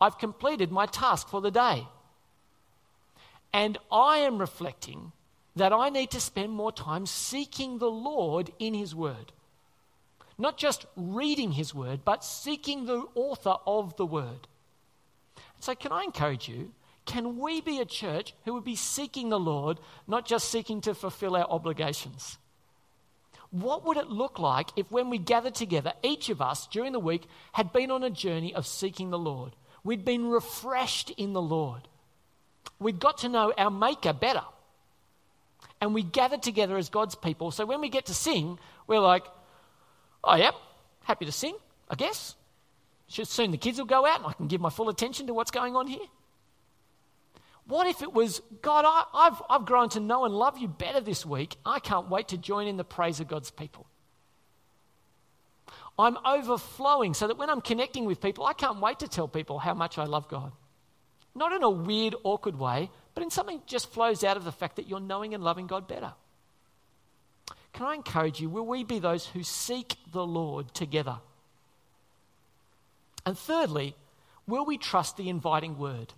I've 0.00 0.18
completed 0.18 0.70
my 0.70 0.86
task 0.86 1.28
for 1.28 1.40
the 1.40 1.50
day. 1.50 1.86
And 3.52 3.78
I 3.90 4.18
am 4.18 4.38
reflecting 4.38 5.12
that 5.54 5.72
I 5.72 5.88
need 5.88 6.10
to 6.10 6.20
spend 6.20 6.52
more 6.52 6.72
time 6.72 7.06
seeking 7.06 7.78
the 7.78 7.90
Lord 7.90 8.52
in 8.58 8.74
His 8.74 8.94
Word. 8.94 9.32
Not 10.38 10.58
just 10.58 10.86
reading 10.96 11.52
his 11.52 11.74
word, 11.74 12.00
but 12.04 12.24
seeking 12.24 12.84
the 12.84 13.04
author 13.14 13.56
of 13.66 13.96
the 13.96 14.04
word. 14.04 14.46
So, 15.60 15.74
can 15.74 15.92
I 15.92 16.04
encourage 16.04 16.48
you? 16.48 16.72
Can 17.06 17.38
we 17.38 17.60
be 17.60 17.80
a 17.80 17.86
church 17.86 18.34
who 18.44 18.52
would 18.54 18.64
be 18.64 18.76
seeking 18.76 19.28
the 19.28 19.38
Lord, 19.38 19.78
not 20.06 20.26
just 20.26 20.50
seeking 20.50 20.80
to 20.82 20.94
fulfill 20.94 21.36
our 21.36 21.48
obligations? 21.48 22.36
What 23.50 23.86
would 23.86 23.96
it 23.96 24.08
look 24.08 24.38
like 24.38 24.70
if, 24.76 24.90
when 24.90 25.08
we 25.08 25.18
gathered 25.18 25.54
together, 25.54 25.92
each 26.02 26.28
of 26.28 26.42
us 26.42 26.66
during 26.66 26.92
the 26.92 27.00
week 27.00 27.26
had 27.52 27.72
been 27.72 27.90
on 27.90 28.02
a 28.02 28.10
journey 28.10 28.54
of 28.54 28.66
seeking 28.66 29.10
the 29.10 29.18
Lord? 29.18 29.52
We'd 29.86 30.04
been 30.04 30.26
refreshed 30.28 31.10
in 31.10 31.32
the 31.32 31.40
Lord. 31.40 31.88
We'd 32.80 32.98
got 32.98 33.18
to 33.18 33.28
know 33.28 33.52
our 33.56 33.70
Maker 33.70 34.12
better. 34.12 34.42
And 35.80 35.94
we 35.94 36.02
gathered 36.02 36.42
together 36.42 36.76
as 36.76 36.88
God's 36.88 37.14
people. 37.14 37.52
So 37.52 37.64
when 37.64 37.80
we 37.80 37.88
get 37.88 38.06
to 38.06 38.14
sing, 38.14 38.58
we're 38.88 39.00
like, 39.00 39.24
Oh, 40.24 40.34
yep, 40.34 40.54
happy 41.04 41.24
to 41.24 41.32
sing, 41.32 41.56
I 41.88 41.94
guess. 41.94 42.34
Soon 43.06 43.52
the 43.52 43.58
kids 43.58 43.78
will 43.78 43.86
go 43.86 44.04
out 44.04 44.18
and 44.18 44.26
I 44.26 44.32
can 44.32 44.48
give 44.48 44.60
my 44.60 44.70
full 44.70 44.88
attention 44.88 45.28
to 45.28 45.34
what's 45.34 45.52
going 45.52 45.76
on 45.76 45.86
here. 45.86 46.00
What 47.68 47.86
if 47.86 48.02
it 48.02 48.12
was, 48.12 48.42
God, 48.62 48.84
I, 48.86 49.24
have 49.24 49.42
I've 49.48 49.66
grown 49.66 49.88
to 49.90 50.00
know 50.00 50.24
and 50.24 50.34
love 50.34 50.58
you 50.58 50.66
better 50.66 51.00
this 51.00 51.24
week. 51.24 51.56
I 51.64 51.78
can't 51.78 52.10
wait 52.10 52.28
to 52.28 52.36
join 52.36 52.66
in 52.66 52.76
the 52.76 52.84
praise 52.84 53.20
of 53.20 53.28
God's 53.28 53.52
people. 53.52 53.86
I'm 55.98 56.18
overflowing 56.26 57.14
so 57.14 57.26
that 57.26 57.38
when 57.38 57.48
I'm 57.48 57.60
connecting 57.60 58.04
with 58.04 58.20
people, 58.20 58.44
I 58.44 58.52
can't 58.52 58.80
wait 58.80 58.98
to 58.98 59.08
tell 59.08 59.28
people 59.28 59.58
how 59.58 59.74
much 59.74 59.96
I 59.98 60.04
love 60.04 60.28
God. 60.28 60.52
Not 61.34 61.52
in 61.52 61.62
a 61.62 61.70
weird, 61.70 62.14
awkward 62.22 62.58
way, 62.58 62.90
but 63.14 63.22
in 63.22 63.30
something 63.30 63.62
just 63.66 63.92
flows 63.92 64.22
out 64.24 64.36
of 64.36 64.44
the 64.44 64.52
fact 64.52 64.76
that 64.76 64.88
you're 64.88 65.00
knowing 65.00 65.34
and 65.34 65.42
loving 65.42 65.66
God 65.66 65.88
better. 65.88 66.12
Can 67.72 67.86
I 67.86 67.94
encourage 67.94 68.40
you? 68.40 68.48
Will 68.48 68.66
we 68.66 68.84
be 68.84 68.98
those 68.98 69.26
who 69.26 69.42
seek 69.42 69.96
the 70.12 70.26
Lord 70.26 70.72
together? 70.74 71.18
And 73.24 73.36
thirdly, 73.36 73.94
will 74.46 74.64
we 74.64 74.78
trust 74.78 75.16
the 75.16 75.28
inviting 75.28 75.78
word? 75.78 76.14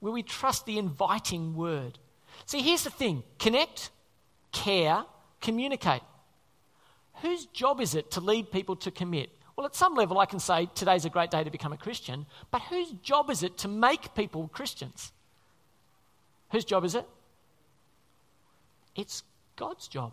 Will 0.00 0.12
we 0.12 0.22
trust 0.22 0.66
the 0.66 0.78
inviting 0.78 1.54
word? 1.54 1.98
See, 2.44 2.60
here's 2.60 2.84
the 2.84 2.90
thing 2.90 3.22
connect, 3.38 3.90
care, 4.52 5.04
communicate. 5.40 6.02
Whose 7.24 7.46
job 7.46 7.80
is 7.80 7.94
it 7.94 8.10
to 8.12 8.20
lead 8.20 8.52
people 8.52 8.76
to 8.76 8.90
commit? 8.90 9.30
Well, 9.56 9.66
at 9.66 9.74
some 9.74 9.94
level, 9.94 10.18
I 10.18 10.26
can 10.26 10.40
say 10.40 10.68
today's 10.74 11.04
a 11.04 11.10
great 11.10 11.30
day 11.30 11.42
to 11.42 11.50
become 11.50 11.72
a 11.72 11.76
Christian, 11.76 12.26
but 12.50 12.60
whose 12.62 12.90
job 13.02 13.30
is 13.30 13.42
it 13.42 13.56
to 13.58 13.68
make 13.68 14.14
people 14.14 14.48
Christians? 14.52 15.12
Whose 16.50 16.64
job 16.64 16.84
is 16.84 16.94
it? 16.94 17.06
It's 18.94 19.22
God's 19.56 19.88
job 19.88 20.12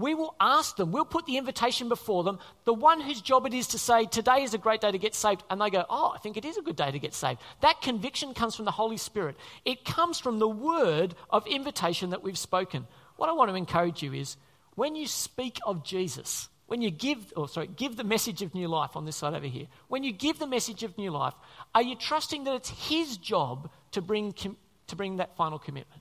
we 0.00 0.14
will 0.14 0.34
ask 0.40 0.76
them, 0.76 0.92
we'll 0.92 1.04
put 1.04 1.26
the 1.26 1.36
invitation 1.36 1.88
before 1.88 2.24
them, 2.24 2.38
the 2.64 2.74
one 2.74 3.00
whose 3.00 3.20
job 3.20 3.46
it 3.46 3.54
is 3.54 3.68
to 3.68 3.78
say, 3.78 4.06
Today 4.06 4.42
is 4.42 4.54
a 4.54 4.58
great 4.58 4.80
day 4.80 4.90
to 4.90 4.98
get 4.98 5.14
saved, 5.14 5.44
and 5.50 5.60
they 5.60 5.70
go, 5.70 5.84
Oh, 5.88 6.12
I 6.14 6.18
think 6.18 6.36
it 6.36 6.44
is 6.44 6.56
a 6.56 6.62
good 6.62 6.76
day 6.76 6.90
to 6.90 6.98
get 6.98 7.14
saved. 7.14 7.40
That 7.60 7.82
conviction 7.82 8.34
comes 8.34 8.56
from 8.56 8.64
the 8.64 8.70
Holy 8.70 8.96
Spirit. 8.96 9.36
It 9.64 9.84
comes 9.84 10.18
from 10.18 10.38
the 10.38 10.48
word 10.48 11.14
of 11.28 11.46
invitation 11.46 12.10
that 12.10 12.22
we've 12.22 12.38
spoken. 12.38 12.86
What 13.16 13.28
I 13.28 13.32
want 13.32 13.50
to 13.50 13.56
encourage 13.56 14.02
you 14.02 14.14
is 14.14 14.36
when 14.80 14.96
you 14.96 15.06
speak 15.06 15.58
of 15.66 15.84
Jesus, 15.84 16.48
when 16.66 16.80
you 16.80 16.90
give, 16.90 17.34
or 17.36 17.46
sorry, 17.50 17.66
give 17.66 17.98
the 17.98 18.02
message 18.02 18.40
of 18.40 18.54
new 18.54 18.66
life 18.66 18.96
on 18.96 19.04
this 19.04 19.16
side 19.16 19.34
over 19.34 19.46
here, 19.46 19.66
when 19.88 20.02
you 20.02 20.10
give 20.10 20.38
the 20.38 20.46
message 20.46 20.82
of 20.84 20.96
new 20.96 21.10
life, 21.10 21.34
are 21.74 21.82
you 21.82 21.94
trusting 21.94 22.44
that 22.44 22.54
it's 22.54 22.70
His 22.88 23.18
job 23.18 23.68
to 23.92 24.00
bring, 24.00 24.32
to 24.32 24.96
bring 24.96 25.18
that 25.18 25.36
final 25.36 25.58
commitment? 25.58 26.00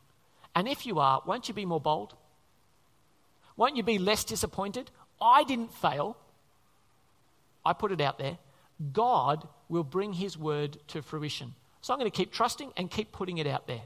And 0.56 0.65
if 0.65 0.86
you 0.86 1.00
are, 1.00 1.22
won't 1.26 1.50
you 1.50 1.54
be 1.54 1.65
more 1.65 1.82
bold? 1.82 2.15
Won't 3.58 3.76
you 3.76 3.84
be 3.84 3.98
less 3.98 4.24
disappointed? 4.24 4.89
I 5.22 5.44
didn't 5.44 5.74
fail. 5.74 6.15
I 7.65 7.74
put 7.74 7.92
it 7.92 8.00
out 8.00 8.18
there. 8.18 8.38
God 8.94 9.46
will 9.68 9.84
bring 9.84 10.13
his 10.13 10.38
word 10.38 10.78
to 10.88 11.02
fruition. 11.02 11.54
So 11.82 11.92
I'm 11.92 12.00
going 12.00 12.10
to 12.10 12.18
keep 12.18 12.32
trusting 12.32 12.72
and 12.78 12.89
keep 12.89 13.12
putting 13.12 13.39
it 13.39 13.46
out 13.46 13.68
there. 13.68 13.82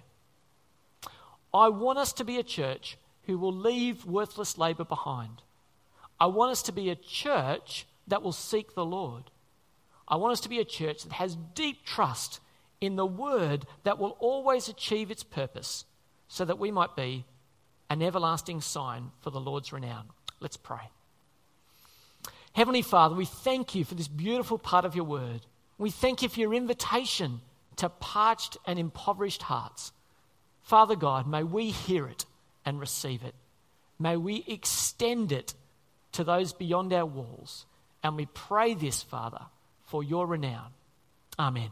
I 1.51 1.69
want 1.69 1.97
us 1.97 2.13
to 2.13 2.23
be 2.23 2.38
a 2.38 2.43
church 2.43 2.95
who 3.25 3.38
will 3.38 3.53
leave 3.53 4.05
worthless 4.05 4.57
labor 4.57 4.83
behind. 4.83 5.41
I 6.19 6.27
want 6.27 6.51
us 6.51 6.63
to 6.63 6.71
be 6.71 6.89
a 6.89 6.95
church 6.95 7.86
that 8.07 8.21
will 8.21 8.31
seek 8.31 8.75
the 8.75 8.86
Lord. 8.86 9.31
I 10.07 10.17
want 10.17 10.33
us 10.33 10.41
to 10.41 10.49
be 10.49 10.59
a 10.59 10.65
church 10.65 11.03
that 11.03 11.13
has 11.13 11.38
deep 11.55 11.86
trust 11.86 12.39
in 12.81 12.95
the 12.95 13.05
word 13.05 13.65
that 13.83 13.97
will 13.97 14.17
always 14.19 14.67
achieve 14.67 15.09
its 15.09 15.23
purpose 15.23 15.86
so 16.27 16.43
that 16.45 16.59
we 16.59 16.71
might 16.71 16.95
be 16.95 17.25
an 17.89 18.01
everlasting 18.01 18.60
sign 18.60 19.12
for 19.21 19.29
the 19.29 19.39
Lord's 19.39 19.71
renown. 19.71 20.06
Let's 20.39 20.58
pray. 20.58 20.89
Heavenly 22.54 22.81
Father, 22.81 23.15
we 23.15 23.25
thank 23.25 23.73
you 23.73 23.83
for 23.83 23.95
this 23.95 24.08
beautiful 24.08 24.58
part 24.58 24.85
of 24.85 24.95
your 24.95 25.06
word. 25.06 25.41
We 25.77 25.89
thank 25.89 26.21
you 26.21 26.29
for 26.29 26.39
your 26.39 26.54
invitation 26.54 27.41
to 27.77 27.89
parched 27.89 28.58
and 28.65 28.77
impoverished 28.77 29.43
hearts. 29.43 29.91
Father 30.62 30.95
God, 30.95 31.27
may 31.27 31.43
we 31.43 31.71
hear 31.71 32.08
it 32.08 32.25
and 32.65 32.79
receive 32.79 33.23
it. 33.23 33.35
May 33.99 34.17
we 34.17 34.43
extend 34.47 35.31
it 35.31 35.53
to 36.13 36.23
those 36.23 36.53
beyond 36.53 36.93
our 36.93 37.05
walls. 37.05 37.65
And 38.03 38.15
we 38.15 38.25
pray 38.25 38.73
this, 38.73 39.01
Father, 39.01 39.41
for 39.85 40.03
your 40.03 40.27
renown. 40.27 40.71
Amen. 41.37 41.69